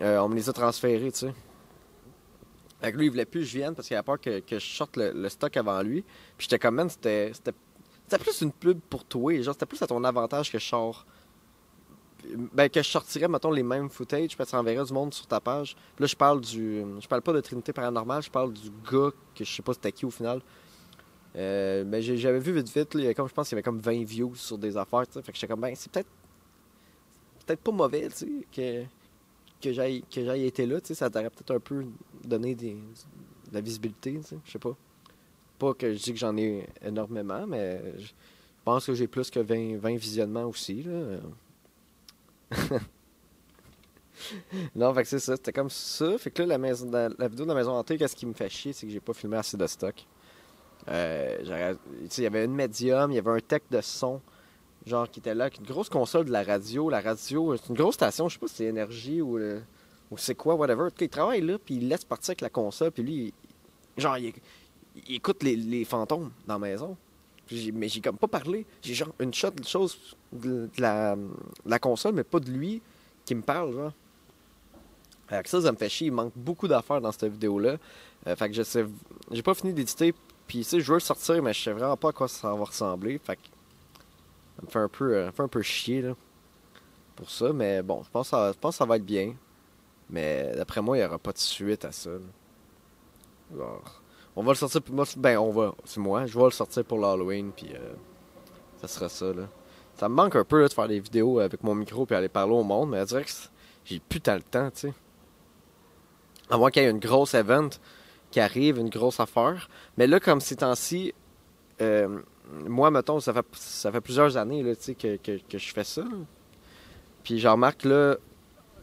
on 0.00 0.28
me 0.28 0.34
les 0.34 0.48
a 0.48 0.52
transférés 0.52 1.10
tu 1.10 1.20
sais 1.20 1.34
fait 2.82 2.90
que 2.90 2.96
lui, 2.96 3.06
il 3.06 3.10
voulait 3.10 3.24
plus 3.24 3.40
que 3.40 3.46
je 3.46 3.58
vienne 3.58 3.74
parce 3.76 3.86
qu'il 3.86 3.96
avait 3.96 4.04
peur 4.04 4.20
que, 4.20 4.40
que 4.40 4.58
je 4.58 4.66
sorte 4.66 4.96
le, 4.96 5.28
stock 5.28 5.56
avant 5.56 5.80
lui. 5.82 6.02
Puis 6.36 6.48
j'étais 6.48 6.58
comme, 6.58 6.74
man, 6.74 6.90
c'était, 6.90 7.32
plus 8.18 8.40
une 8.40 8.50
pub 8.50 8.80
pour 8.90 9.04
toi. 9.04 9.40
Genre, 9.40 9.54
c'était 9.54 9.66
plus 9.66 9.80
à 9.82 9.86
ton 9.86 10.02
avantage 10.02 10.50
que 10.50 10.58
je 10.58 10.66
sors. 10.66 11.06
Ben, 12.52 12.68
que 12.68 12.82
je 12.82 12.88
sortirais, 12.88 13.28
mettons, 13.28 13.50
les 13.50 13.62
mêmes 13.62 13.88
footage, 13.88 14.36
puis 14.36 14.46
tu 14.46 14.56
enverrais 14.56 14.84
du 14.84 14.92
monde 14.92 15.12
sur 15.12 15.26
ta 15.26 15.40
page. 15.40 15.76
Là, 15.98 16.06
je 16.06 16.14
parle 16.14 16.40
du. 16.40 16.84
Je 17.00 17.08
parle 17.08 17.22
pas 17.22 17.32
de 17.32 17.40
Trinité 17.40 17.72
Paranormale, 17.72 18.22
je 18.22 18.30
parle 18.30 18.52
du 18.52 18.70
gars 18.70 19.10
que 19.34 19.44
je 19.44 19.52
sais 19.52 19.62
pas 19.62 19.74
c'était 19.74 19.92
qui 19.92 20.06
au 20.06 20.10
final. 20.10 20.40
Euh, 21.34 21.84
mais 21.86 22.02
j'avais 22.02 22.38
vu 22.38 22.52
vite 22.52 22.68
vite, 22.68 23.14
comme 23.16 23.28
je 23.28 23.34
pense 23.34 23.48
qu'il 23.48 23.56
y 23.56 23.56
avait 23.56 23.62
comme 23.62 23.80
20 23.80 24.04
views 24.04 24.34
sur 24.36 24.58
des 24.58 24.76
affaires, 24.76 25.06
tu 25.06 25.14
sais. 25.14 25.22
Fait 25.22 25.32
que 25.32 25.38
j'étais 25.38 25.48
comme, 25.48 25.60
ben, 25.60 25.74
c'est 25.74 25.90
peut-être. 25.90 26.08
Peut-être 27.44 27.60
pas 27.60 27.72
mauvais, 27.72 28.08
tu 28.08 28.16
sais, 28.16 28.28
que 28.54 28.84
que 29.62 29.72
j'aille 29.72 30.44
été 30.44 30.66
là, 30.66 30.78
ça 30.82 31.08
t'aurait 31.08 31.30
peut-être 31.30 31.52
un 31.52 31.60
peu 31.60 31.84
donné 32.24 32.54
des, 32.54 32.72
de 32.72 33.54
la 33.54 33.60
visibilité, 33.60 34.20
je 34.44 34.50
sais 34.50 34.58
pas. 34.58 34.76
Pas 35.58 35.72
que 35.74 35.94
je 35.94 36.02
dis 36.02 36.12
que 36.12 36.18
j'en 36.18 36.36
ai 36.36 36.66
énormément, 36.84 37.46
mais 37.46 37.80
je 37.98 38.10
pense 38.64 38.86
que 38.86 38.94
j'ai 38.94 39.06
plus 39.06 39.30
que 39.30 39.38
20, 39.38 39.78
20 39.78 39.96
visionnements 39.96 40.46
aussi. 40.46 40.82
Là. 40.82 41.20
non, 44.74 44.92
fait 44.94 45.02
que 45.02 45.08
c'est 45.08 45.18
ça, 45.18 45.36
c'était 45.36 45.52
comme 45.52 45.70
ça. 45.70 46.18
Fait 46.18 46.30
que 46.30 46.42
là, 46.42 46.48
la, 46.48 46.58
maison, 46.58 46.90
la, 46.90 47.28
vidéo 47.28 47.44
de 47.44 47.50
la 47.50 47.54
maison 47.54 47.72
hantée, 47.72 47.96
qu'est-ce 47.96 48.16
qui 48.16 48.26
me 48.26 48.34
fait 48.34 48.48
chier, 48.48 48.72
c'est 48.72 48.86
que 48.86 48.92
j'ai 48.92 49.00
pas 49.00 49.12
filmé 49.12 49.36
assez 49.36 49.56
de 49.56 49.66
stock. 49.66 50.06
Euh, 50.88 51.74
il 52.16 52.22
y 52.22 52.26
avait 52.26 52.44
une 52.44 52.54
médium, 52.54 53.12
il 53.12 53.14
y 53.14 53.18
avait 53.18 53.30
un 53.30 53.40
tech 53.40 53.62
de 53.70 53.80
son 53.80 54.20
genre 54.86 55.08
qui 55.08 55.20
était 55.20 55.34
là, 55.34 55.48
une 55.58 55.66
grosse 55.66 55.88
console 55.88 56.26
de 56.26 56.32
la 56.32 56.42
radio. 56.42 56.90
La 56.90 57.00
radio, 57.00 57.56
c'est 57.56 57.68
une 57.68 57.76
grosse 57.76 57.94
station, 57.94 58.28
je 58.28 58.34
sais 58.34 58.40
pas 58.40 58.48
si 58.48 58.56
c'est 58.56 58.64
énergie 58.64 59.20
ou, 59.20 59.38
euh, 59.38 59.60
ou 60.10 60.18
c'est 60.18 60.34
quoi, 60.34 60.54
whatever. 60.54 60.88
il 61.00 61.08
travaille 61.08 61.40
là, 61.40 61.58
puis 61.58 61.76
il 61.76 61.88
laisse 61.88 62.04
partir 62.04 62.30
avec 62.30 62.40
la 62.40 62.50
console, 62.50 62.90
puis 62.90 63.02
lui, 63.02 63.34
genre, 63.96 64.18
il, 64.18 64.32
écoute 65.08 65.42
les, 65.42 65.84
fantômes 65.84 66.30
dans 66.46 66.54
la 66.54 66.58
maison. 66.58 66.96
Mais 67.74 67.88
j'ai 67.88 68.00
comme 68.00 68.16
pas 68.16 68.28
parlé. 68.28 68.66
J'ai 68.82 68.94
genre 68.94 69.14
une 69.18 69.34
shot 69.34 69.50
de 69.50 69.64
choses 69.64 70.16
de, 70.32 70.70
la, 70.78 71.16
console, 71.80 72.14
mais 72.14 72.24
pas 72.24 72.40
de 72.40 72.50
lui 72.50 72.82
qui 73.24 73.34
me 73.34 73.42
parle, 73.42 73.74
genre. 73.74 73.92
Avec 75.28 75.48
ça, 75.48 75.60
ça 75.62 75.72
me 75.72 75.76
fait 75.76 75.88
chier. 75.88 76.08
Il 76.08 76.12
manque 76.12 76.32
beaucoup 76.36 76.68
d'affaires 76.68 77.00
dans 77.00 77.12
cette 77.12 77.32
vidéo-là. 77.32 77.76
Euh, 78.26 78.36
fait 78.36 78.48
que 78.48 78.54
je 78.54 78.62
sais. 78.62 78.84
J'ai 79.30 79.42
pas 79.42 79.54
fini 79.54 79.72
d'éditer. 79.72 80.14
Puis, 80.46 80.58
tu 80.58 80.64
sais, 80.64 80.80
je 80.80 80.88
veux 80.88 80.96
le 80.96 81.00
sortir, 81.00 81.42
mais 81.42 81.54
je 81.54 81.62
sais 81.62 81.72
vraiment 81.72 81.96
pas 81.96 82.10
à 82.10 82.12
quoi 82.12 82.28
ça 82.28 82.54
va 82.54 82.64
ressembler. 82.64 83.18
Fait 83.18 83.36
que 83.36 83.42
ça 84.56 84.62
me 84.62 84.70
fait 84.70 84.78
un 84.78 84.88
peu, 84.88 85.14
euh, 85.14 85.32
fait 85.32 85.42
un 85.42 85.48
peu 85.48 85.62
chier 85.62 86.02
là, 86.02 86.14
pour 87.16 87.30
ça. 87.30 87.52
Mais 87.52 87.82
bon, 87.82 88.02
je 88.02 88.10
pense, 88.10 88.26
que 88.26 88.36
ça, 88.36 88.52
je 88.52 88.58
pense 88.58 88.76
ça 88.76 88.84
va 88.84 88.96
être 88.96 89.06
bien. 89.06 89.34
Mais 90.10 90.52
d'après 90.54 90.82
moi, 90.82 90.96
il 90.96 91.00
n'y 91.00 91.06
aura 91.06 91.18
pas 91.18 91.32
de 91.32 91.38
suite 91.38 91.84
à 91.84 91.92
ça. 91.92 92.10
On 94.36 94.42
va 94.42 94.52
le 94.52 94.56
sortir. 94.56 94.80
Ben, 95.16 95.38
on 95.38 95.50
va. 95.50 95.74
C'est 95.84 96.00
moi. 96.00 96.26
Je 96.26 96.38
vais 96.38 96.44
le 96.44 96.50
sortir 96.50 96.84
pour 96.84 96.98
l'Halloween. 96.98 97.52
Puis 97.54 97.70
euh, 97.74 97.92
ça 98.80 98.88
sera 98.88 99.08
ça. 99.08 99.26
Là. 99.26 99.48
Ça 99.96 100.08
me 100.08 100.14
manque 100.14 100.36
un 100.36 100.44
peu 100.44 100.66
de 100.66 100.72
faire 100.72 100.88
des 100.88 101.00
vidéos 101.00 101.38
avec 101.38 101.62
mon 101.62 101.74
micro 101.74 102.06
puis 102.06 102.16
aller 102.16 102.28
parler 102.28 102.54
au 102.54 102.62
monde. 102.64 102.90
Mais 102.90 103.00
je 103.00 103.04
dirais 103.06 103.24
que 103.24 103.30
j'ai 103.84 104.00
plus 104.00 104.20
tant 104.20 104.34
le 104.34 104.42
temps, 104.42 104.70
tu 104.70 104.88
sais. 104.88 104.94
À 106.50 106.56
moins 106.56 106.70
qu'il 106.70 106.82
y 106.82 106.86
ait 106.86 106.90
une 106.90 106.98
grosse 106.98 107.34
event 107.34 107.70
qui 108.30 108.40
arrive, 108.40 108.78
une 108.78 108.88
grosse 108.88 109.20
affaire. 109.20 109.68
Mais 109.96 110.06
là, 110.06 110.20
comme 110.20 110.40
ces 110.40 110.56
temps-ci, 110.56 111.14
euh, 111.80 112.20
moi, 112.66 112.90
mettons, 112.90 113.20
ça 113.20 113.32
fait, 113.32 113.46
ça 113.52 113.92
fait 113.92 114.00
plusieurs 114.00 114.36
années 114.36 114.62
là, 114.62 114.72
que, 114.74 115.16
que, 115.16 115.58
je 115.58 115.72
fais 115.72 115.84
ça. 115.84 116.04
Puis 117.22 117.38
je 117.38 117.48
remarque, 117.48 117.84
là, 117.84 118.16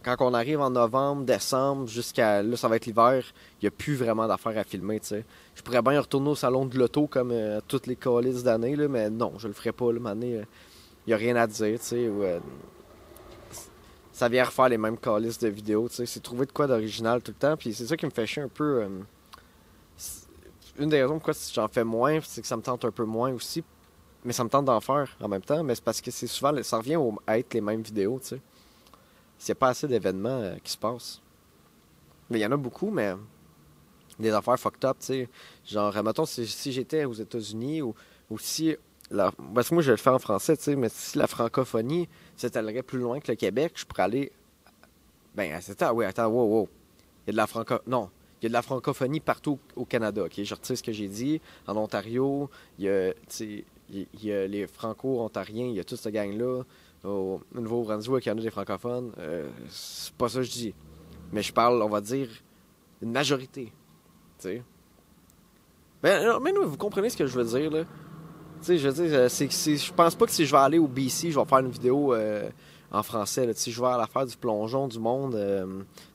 quand 0.04 0.16
on 0.20 0.34
arrive 0.34 0.62
en 0.62 0.70
novembre, 0.70 1.24
décembre, 1.24 1.88
jusqu'à 1.88 2.42
là, 2.42 2.56
ça 2.58 2.68
va 2.68 2.76
être 2.76 2.86
l'hiver, 2.86 3.24
il 3.62 3.66
n'y 3.66 3.68
a 3.68 3.72
plus 3.72 3.96
vraiment 3.96 4.28
d'affaires 4.28 4.58
à 4.58 4.64
filmer, 4.64 5.00
tu 5.00 5.24
Je 5.56 5.62
pourrais 5.62 5.82
bien 5.82 6.00
retourner 6.00 6.30
au 6.30 6.36
salon 6.36 6.66
de 6.66 6.78
l'auto 6.78 7.08
comme 7.08 7.32
euh, 7.32 7.60
toutes 7.68 7.88
les 7.88 7.96
coalices 7.96 8.44
d'années, 8.44 8.76
mais 8.88 9.10
non, 9.10 9.34
je 9.38 9.48
le 9.48 9.54
ferai 9.54 9.72
pas, 9.72 9.92
là, 9.92 10.00
il 10.16 10.20
n'y 10.28 10.36
euh, 10.36 11.16
a 11.16 11.18
rien 11.18 11.36
à 11.36 11.48
dire, 11.48 11.80
tu 11.80 11.86
sais. 11.86 12.06
Euh, 12.08 12.40
ça 14.12 14.28
vient 14.28 14.44
refaire 14.44 14.70
les 14.70 14.78
mêmes 14.78 14.98
coalices 14.98 15.40
de 15.40 15.48
vidéos, 15.48 15.88
tu 15.90 15.96
sais. 15.96 16.06
C'est 16.06 16.20
trouver 16.20 16.46
de 16.46 16.52
quoi 16.52 16.68
d'original 16.68 17.22
tout 17.22 17.32
le 17.32 17.38
temps, 17.38 17.58
puis 17.58 17.74
c'est 17.74 17.86
ça 17.86 17.96
qui 17.98 18.06
me 18.06 18.12
fait 18.12 18.26
chier 18.26 18.44
un 18.44 18.50
peu 18.50 18.86
une 20.80 20.90
des 20.90 21.02
raisons 21.02 21.16
pourquoi 21.16 21.34
j'en 21.54 21.68
fais 21.68 21.84
moins, 21.84 22.20
c'est 22.24 22.42
que 22.42 22.48
ça 22.48 22.56
me 22.56 22.62
tente 22.62 22.86
un 22.86 22.92
peu 22.92 23.04
moins 23.04 23.34
aussi. 23.34 23.64
Mais 24.26 24.34
ça 24.34 24.44
me 24.44 24.50
tente 24.50 24.66
d'en 24.66 24.80
faire 24.82 25.16
en 25.22 25.28
même 25.28 25.42
temps. 25.42 25.64
Mais 25.64 25.76
c'est 25.76 25.84
parce 25.84 26.02
que 26.02 26.12
c'est 26.12 26.28
souvent, 26.28 26.52
ça 26.64 26.78
revient 26.78 26.98
à 27.28 27.38
être 27.38 27.54
les 27.54 27.62
mêmes 27.62 27.82
vidéos, 27.82 28.20
tu 28.22 28.30
sais. 28.30 28.42
A 29.48 29.56
pas 29.56 29.70
assez 29.70 29.88
d'événements 29.88 30.42
euh, 30.42 30.56
qui 30.64 30.72
se 30.72 30.78
passent. 30.78 31.22
Mais 32.30 32.40
il 32.40 32.42
y 32.42 32.46
en 32.46 32.52
a 32.52 32.58
beaucoup, 32.58 32.92
mais 32.92 33.14
des 34.20 34.32
affaires 34.32 34.60
fucked 34.60 34.86
up, 34.86 34.98
tu 35.00 35.06
sais. 35.06 35.30
Genre, 35.66 36.04
mettons, 36.04 36.26
si, 36.26 36.72
j'étais 36.72 37.06
aux 37.06 37.14
États-Unis 37.14 37.82
ou, 37.82 37.96
si. 38.38 38.76
La, 39.12 39.32
parce 39.56 39.70
que 39.70 39.74
moi, 39.74 39.82
je 39.82 39.90
le 39.90 39.98
fais 39.98 40.12
en 40.12 40.20
français, 40.20 40.56
tu 40.56 40.64
sais, 40.64 40.76
mais 40.76 40.90
si 40.90 41.18
la 41.18 41.26
francophonie 41.26 42.08
s'étalerait 42.38 42.84
plus 42.84 43.00
loin 43.00 43.20
que 43.20 43.32
le 43.32 43.36
Québec, 43.36 43.74
je 43.76 43.86
pourrais 43.86 44.04
aller. 44.04 44.32
Ben, 45.34 45.52
attends, 45.52 45.94
oui, 45.94 46.06
attends, 46.06 46.28
wow, 46.28 46.46
wow. 46.46 46.70
Il 47.26 47.28
y 47.28 47.30
a 47.30 47.32
de 47.32 47.38
la 47.38 47.48
franco. 47.48 47.76
Non, 47.88 48.12
il 48.40 48.46
y 48.46 48.48
a 48.48 48.50
de 48.50 48.54
la 48.54 48.62
francophonie 48.62 49.20
partout 49.20 49.58
au 49.76 49.86
Canada. 49.86 50.24
ok? 50.26 50.44
Je 50.44 50.54
retire 50.54 50.78
ce 50.78 50.84
que 50.84 50.92
j'ai 50.92 51.08
dit. 51.08 51.42
En 51.66 51.76
Ontario, 51.76 52.50
il 52.78 52.86
y 52.86 52.90
a, 52.90 53.14
il 53.40 53.66
y 54.22 54.32
a 54.32 54.46
les 54.46 54.68
franco-ontariens, 54.68 55.66
il 55.66 55.76
y 55.76 55.80
a 55.80 55.84
toute 55.84 56.00
cette 56.00 56.14
gang-là. 56.14 56.64
Au, 57.04 57.42
nouveau 57.54 57.84
rendez-vous 57.84 58.16
avec 58.16 58.36
des 58.36 58.50
francophones. 58.50 59.12
Euh, 59.20 59.50
c'est 59.70 60.14
pas 60.14 60.30
ça 60.30 60.40
que 60.40 60.44
je 60.44 60.52
dis. 60.52 60.74
Mais 61.32 61.42
je 61.42 61.54
parle, 61.54 61.82
on 61.82 61.90
va 61.90 62.02
dire, 62.02 62.30
une 63.02 63.12
majorité. 63.12 63.66
Tu 63.66 64.44
sais. 64.44 64.64
Ben, 66.02 66.40
mais 66.42 66.52
nous, 66.52 66.68
vous 66.68 66.78
comprenez 66.78 67.10
ce 67.10 67.18
que 67.18 67.26
je 67.26 67.38
veux 67.38 67.46
dire, 67.46 67.72
là. 67.72 67.84
Tu 68.62 68.78
je 68.78 68.90
veux 68.90 69.08
dire, 69.08 69.18
euh, 69.18 69.30
je 69.30 69.94
pense 69.94 70.16
pas 70.16 70.26
que 70.26 70.32
si 70.32 70.46
je 70.46 70.52
vais 70.52 70.62
aller 70.62 70.80
au 70.80 70.88
BC, 70.88 71.32
je 71.32 71.40
vais 71.40 71.46
faire 71.46 71.60
une 71.60 71.70
vidéo 71.70 72.14
euh, 72.14 72.50
en 72.92 73.04
français. 73.04 73.50
Si 73.54 73.72
je 73.72 73.80
vais 73.80 73.88
à 73.88 73.98
l'affaire 73.98 74.26
du 74.26 74.36
plongeon 74.36 74.90
du 74.90 75.00
monde 75.00 75.40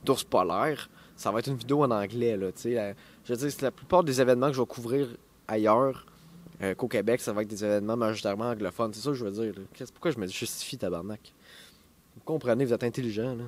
d'ours 0.05 0.25
polaire, 0.25 0.91
ça 1.17 1.31
va 1.31 1.39
être 1.39 1.47
une 1.47 1.57
vidéo 1.57 1.83
en 1.85 1.91
anglais. 1.91 2.37
Là, 2.37 2.53
tu 2.53 2.63
sais. 2.63 2.97
je 3.25 3.33
veux 3.33 3.39
dire, 3.39 3.51
c'est 3.51 3.63
la 3.63 3.71
plupart 3.71 4.05
des 4.05 4.21
événements 4.21 4.49
que 4.49 4.57
je 4.57 4.61
vais 4.61 4.67
couvrir 4.67 5.09
ailleurs 5.49 6.05
qu'au 6.77 6.89
Québec, 6.89 7.21
ça 7.21 7.33
va 7.33 7.43
être 7.43 7.49
des 7.49 7.65
événements 7.65 7.97
majoritairement 7.97 8.51
anglophones. 8.51 8.93
C'est 8.95 9.01
ça 9.01 9.11
que 9.11 9.15
je 9.15 9.25
veux 9.25 9.31
dire. 9.31 9.55
Pourquoi 9.93 10.11
je 10.11 10.19
me 10.19 10.27
justifie, 10.27 10.79
tabarnak? 10.79 11.33
Vous 12.15 12.23
comprenez, 12.25 12.65
vous 12.65 12.73
êtes 12.73 12.85
intelligent, 12.85 13.35
là. 13.35 13.45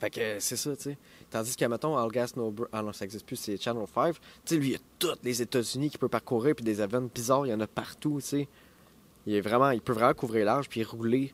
Fait 0.00 0.10
que 0.10 0.40
c'est 0.40 0.56
ça, 0.56 0.74
tu 0.76 0.82
sais. 0.82 0.98
Tandis 1.30 1.56
qu'à, 1.56 1.68
mettons, 1.68 1.96
All 1.96 2.10
Gas 2.10 2.32
No 2.36 2.52
Ah 2.72 2.82
non, 2.82 2.92
ça 2.92 3.04
n'existe 3.04 3.24
plus, 3.24 3.36
c'est 3.36 3.60
Channel 3.60 3.86
5. 3.92 4.14
Tu 4.14 4.20
sais, 4.44 4.56
lui, 4.56 4.68
il 4.68 4.72
y 4.72 4.76
a 4.76 4.80
tous 4.98 5.16
les 5.22 5.40
États-Unis 5.40 5.90
qu'il 5.90 6.00
peut 6.00 6.08
parcourir, 6.08 6.54
puis 6.54 6.64
des 6.64 6.80
événements 6.80 7.10
bizarres, 7.14 7.46
il 7.46 7.50
y 7.50 7.54
en 7.54 7.60
a 7.60 7.66
partout, 7.66 8.18
tu 8.20 8.26
sais. 8.26 8.48
Il, 9.26 9.34
est 9.34 9.40
vraiment, 9.40 9.70
il 9.70 9.80
peut 9.80 9.92
vraiment 9.92 10.14
couvrir 10.14 10.46
large, 10.46 10.68
puis 10.68 10.82
rouler 10.82 11.32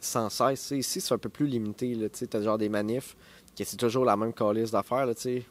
sans 0.00 0.28
cesse. 0.28 0.72
Ici, 0.72 1.00
c'est 1.00 1.14
un 1.14 1.18
peu 1.18 1.28
plus 1.28 1.46
limité, 1.46 1.96
tu. 2.12 2.26
T'as 2.26 2.42
genre 2.42 2.58
des 2.58 2.68
manifs, 2.68 3.16
que 3.56 3.64
c'est 3.64 3.76
toujours 3.76 4.04
la 4.04 4.16
même 4.16 4.32
calice 4.32 4.72
d'affaires, 4.72 5.06
là, 5.06 5.14
tu. 5.14 5.42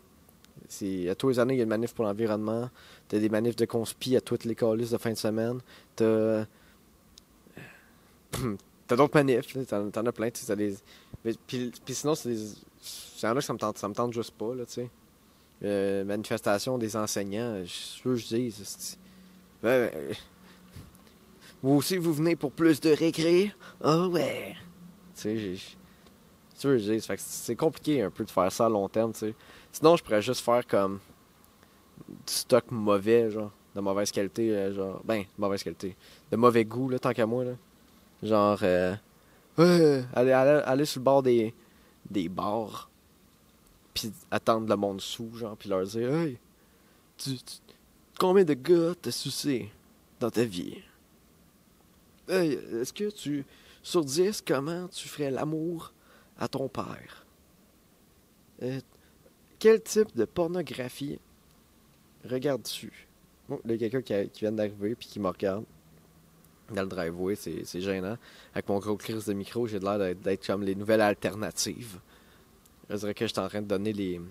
À 1.10 1.16
tous 1.16 1.30
les 1.30 1.40
années, 1.40 1.56
il 1.56 1.58
y 1.58 1.62
a 1.62 1.64
une 1.64 1.70
manif 1.70 1.94
pour 1.94 2.06
l'environnement. 2.06 2.70
T'as 3.08 3.20
des 3.20 3.30
manifs 3.30 3.56
de 3.56 3.66
conspi 3.66 4.16
à 4.16 4.22
toutes 4.22 4.46
les 4.46 4.56
calices 4.56 4.92
de 4.92 4.98
fin 4.98 5.12
de 5.12 5.18
semaine. 5.18 5.60
T'as. 5.96 6.46
T'as 8.88 8.96
d'autres 8.96 9.16
manifs, 9.16 9.52
t'en, 9.68 9.90
t'en 9.90 10.06
as 10.06 10.12
plein, 10.12 10.30
tu 10.30 10.46
sais. 10.46 10.56
Des... 10.56 10.76
Puis, 11.48 11.72
puis 11.84 11.96
sinon, 11.96 12.14
c'est 12.14 12.30
des 12.30 12.38
c'est 12.86 13.28
là 13.28 13.36
que 13.36 13.42
ça 13.42 13.54
me 13.54 13.58
tente, 13.58 13.78
ça 13.78 13.88
me 13.88 13.94
tente 13.94 14.14
juste 14.14 14.32
pas, 14.32 14.54
là, 14.54 14.66
tu 14.66 14.74
sais. 14.74 14.90
Euh, 15.64 16.04
manifestation 16.04 16.78
des 16.78 16.96
enseignants, 16.96 17.64
je 17.64 18.08
veux 18.08 18.16
que 18.16 18.22
je 18.22 18.28
dise. 18.28 18.98
Ben, 19.64 19.90
vous 21.64 21.76
aussi, 21.76 21.98
vous 21.98 22.14
venez 22.14 22.36
pour 22.36 22.52
plus 22.52 22.80
de 22.82 22.92
récré? 22.92 23.54
Ah 23.82 24.08
ouais! 24.08 24.56
Tu 25.16 25.58
sais, 26.58 26.70
je 26.70 27.16
C'est 27.18 27.56
compliqué 27.56 28.04
un 28.04 28.12
peu 28.12 28.26
de 28.26 28.32
faire 28.32 28.52
ça 28.52 28.68
à 28.68 28.70
long 28.70 28.88
terme, 28.90 29.14
tu 29.14 29.20
sais. 29.20 29.34
Sinon, 29.76 29.98
je 29.98 30.04
pourrais 30.06 30.22
juste 30.22 30.40
faire 30.40 30.66
comme 30.66 31.02
du 32.08 32.34
stock 32.34 32.72
mauvais, 32.72 33.30
genre, 33.30 33.52
de 33.76 33.82
mauvaise 33.82 34.10
qualité, 34.10 34.56
euh, 34.56 34.74
genre, 34.74 35.02
ben, 35.04 35.24
de 35.24 35.28
mauvaise 35.38 35.64
qualité, 35.64 35.98
de 36.32 36.38
mauvais 36.38 36.64
goût, 36.64 36.88
là, 36.88 36.98
tant 36.98 37.12
qu'à 37.12 37.26
moi, 37.26 37.44
là. 37.44 37.56
Genre, 38.24 38.58
euh, 38.64 38.96
aller, 40.14 40.32
aller, 40.32 40.62
aller 40.64 40.86
sur 40.86 41.02
le 41.02 41.04
bord 41.04 41.22
des, 41.22 41.54
des 42.10 42.30
bars, 42.30 42.90
puis 43.94 44.14
attendre 44.32 44.70
le 44.70 44.78
monde 44.78 45.02
sous, 45.02 45.36
genre, 45.36 45.58
puis 45.58 45.68
leur 45.68 45.84
dire 45.86 46.10
Hey, 46.14 46.38
tu, 47.18 47.32
combien 48.18 48.46
de 48.46 48.54
gars 48.54 48.94
t'as 49.02 49.12
sucé 49.12 49.70
dans 50.22 50.32
ta 50.32 50.46
vie? 50.46 50.84
Hey, 52.30 52.54
est-ce 52.80 52.94
que 52.94 53.10
tu, 53.10 53.46
sur 53.84 54.06
10, 54.06 54.42
comment 54.42 54.88
tu 54.88 55.10
ferais 55.10 55.32
l'amour 55.32 55.92
à 56.40 56.48
ton 56.48 56.70
père? 56.70 57.26
Euh, 58.64 58.80
Quel 59.66 59.82
type 59.82 60.16
de 60.16 60.26
pornographie 60.26 61.18
regardes-tu? 62.24 63.08
Bon, 63.50 63.60
il 63.66 63.72
y 63.72 63.86
a 63.86 63.90
quelqu'un 63.90 64.30
qui, 64.30 64.42
vient 64.42 64.52
d'arriver 64.52 64.94
puis 64.94 65.08
qui 65.08 65.20
me 65.20 65.28
regarde 65.28 65.66
dans 66.72 66.84
le 66.84 66.88
driveway, 66.88 67.34
c'est 67.34 67.82
gênant. 67.82 68.16
Avec 68.54 68.70
mon 68.70 68.78
gros 68.78 68.96
crise 68.96 69.26
de 69.26 69.34
micro, 69.34 69.66
j'ai 69.66 69.80
l'air 69.80 69.98
d'être 69.98 70.46
comme 70.46 70.62
les 70.62 70.76
nouvelles 70.76 71.02
alternatives. 71.02 72.00
Je 72.92 72.96
dirais 72.96 73.16
que 73.16 73.26
je 73.26 73.34
suis 73.34 73.42
en 73.42 73.48
train 73.48 73.64
de 73.64 73.68
donner 73.68 73.92
les. 73.92 74.22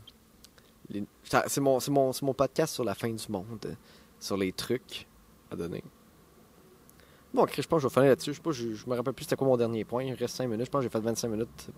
C'est 1.25 1.61
mon, 1.61 1.81
mon, 1.91 2.33
podcast 2.33 2.73
sur 2.73 2.85
la 2.85 2.95
fin 2.95 3.11
du 3.11 3.29
monde, 3.29 3.77
sur 4.21 4.37
les 4.37 4.53
trucs 4.53 5.05
à 5.51 5.57
donner. 5.57 5.83
Bon, 7.33 7.45
je 7.49 7.61
pense 7.63 7.83
que 7.83 7.89
je 7.89 7.89
vais 7.89 7.93
finir 7.93 8.11
là-dessus. 8.11 8.35
Je, 8.35 8.37
sais 8.37 8.41
pas, 8.41 8.53
je, 8.53 8.89
me 8.89 8.95
rappelle 8.95 9.15
plus 9.15 9.25
c'était 9.25 9.35
quoi 9.35 9.49
mon 9.49 9.57
dernier 9.57 9.85
point. 9.85 10.05
Il 10.05 10.15
reste 10.15 10.37
5 10.37 10.47
minutes. 10.47 10.67
Je 10.67 10.71
pense 10.71 10.79
que 10.79 10.85
j'ai 10.85 10.91
fait 10.91 11.01
25 11.01 11.27
minutes 11.27 11.71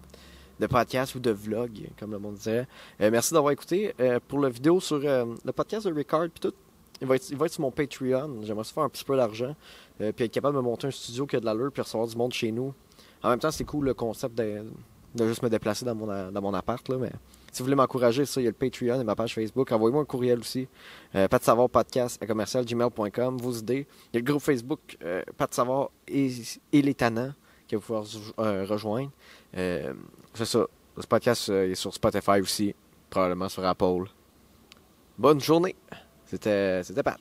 de 0.60 0.66
podcast 0.66 1.14
ou 1.14 1.20
de 1.20 1.30
vlog, 1.30 1.88
comme 1.98 2.12
le 2.12 2.18
monde 2.18 2.34
disait. 2.34 2.66
Euh, 3.00 3.10
merci 3.10 3.34
d'avoir 3.34 3.52
écouté. 3.52 3.94
Euh, 4.00 4.18
pour 4.26 4.40
la 4.40 4.48
vidéo 4.48 4.80
sur 4.80 5.00
euh, 5.04 5.26
le 5.44 5.52
podcast 5.52 5.86
de 5.86 5.92
Ricard, 5.92 6.28
tout, 6.40 6.52
il 7.00 7.06
va, 7.06 7.16
être, 7.16 7.30
il 7.30 7.36
va 7.36 7.46
être 7.46 7.52
sur 7.52 7.62
mon 7.62 7.70
Patreon. 7.70 8.42
J'aimerais 8.42 8.64
se 8.64 8.72
faire 8.72 8.82
un 8.82 8.88
petit 8.88 9.04
peu 9.04 9.16
d'argent. 9.16 9.54
Puis 9.98 10.24
être 10.24 10.32
capable 10.32 10.56
de 10.56 10.60
me 10.60 10.64
monter 10.64 10.86
un 10.86 10.90
studio 10.90 11.26
qui 11.26 11.36
a 11.36 11.40
de 11.40 11.44
l'allure, 11.44 11.70
puis 11.72 11.82
recevoir 11.82 12.06
du 12.06 12.16
monde 12.16 12.32
chez 12.32 12.52
nous. 12.52 12.74
En 13.22 13.30
même 13.30 13.38
temps, 13.38 13.50
c'est 13.50 13.64
cool 13.64 13.86
le 13.86 13.94
concept 13.94 14.36
de, 14.36 14.64
juste 15.26 15.42
me 15.42 15.48
déplacer 15.48 15.84
dans 15.84 15.94
mon, 15.94 16.30
dans 16.30 16.42
mon 16.42 16.54
appart. 16.54 16.86
Là, 16.88 16.96
mais 16.98 17.12
si 17.56 17.62
vous 17.62 17.68
voulez 17.68 17.76
m'encourager, 17.76 18.26
ça, 18.26 18.38
il 18.38 18.44
y 18.44 18.46
a 18.48 18.50
le 18.50 18.54
Patreon 18.54 19.00
et 19.00 19.04
ma 19.04 19.16
page 19.16 19.34
Facebook. 19.34 19.72
Envoyez-moi 19.72 20.02
un 20.02 20.04
courriel 20.04 20.40
aussi. 20.40 20.68
Euh, 21.14 21.26
pas 21.26 21.38
de 21.38 21.44
savoir 21.44 21.70
podcast 21.70 22.22
à 22.22 22.26
commercial 22.26 22.66
gmail.com. 22.66 23.38
Vos 23.38 23.52
idées. 23.52 23.86
Il 24.12 24.16
y 24.16 24.18
a 24.18 24.20
le 24.20 24.26
groupe 24.26 24.42
Facebook 24.42 24.98
euh, 25.02 25.22
Pas 25.38 25.46
de 25.46 25.54
savoir 25.54 25.88
et, 26.06 26.30
les 26.70 26.92
tannants 26.92 27.32
que 27.66 27.76
vous 27.76 27.80
pouvez 27.80 28.64
rejoindre. 28.66 29.10
Euh, 30.36 30.44
c'est 30.44 30.44
ça. 30.44 30.66
Ce 31.00 31.06
podcast 31.06 31.48
est 31.48 31.74
sur 31.74 31.92
Spotify 31.92 32.40
aussi. 32.40 32.74
Probablement 33.10 33.48
sur 33.48 33.64
Apple. 33.64 34.04
Bonne 35.18 35.40
journée. 35.40 35.76
C'était 36.24 36.82
Pat. 37.04 37.20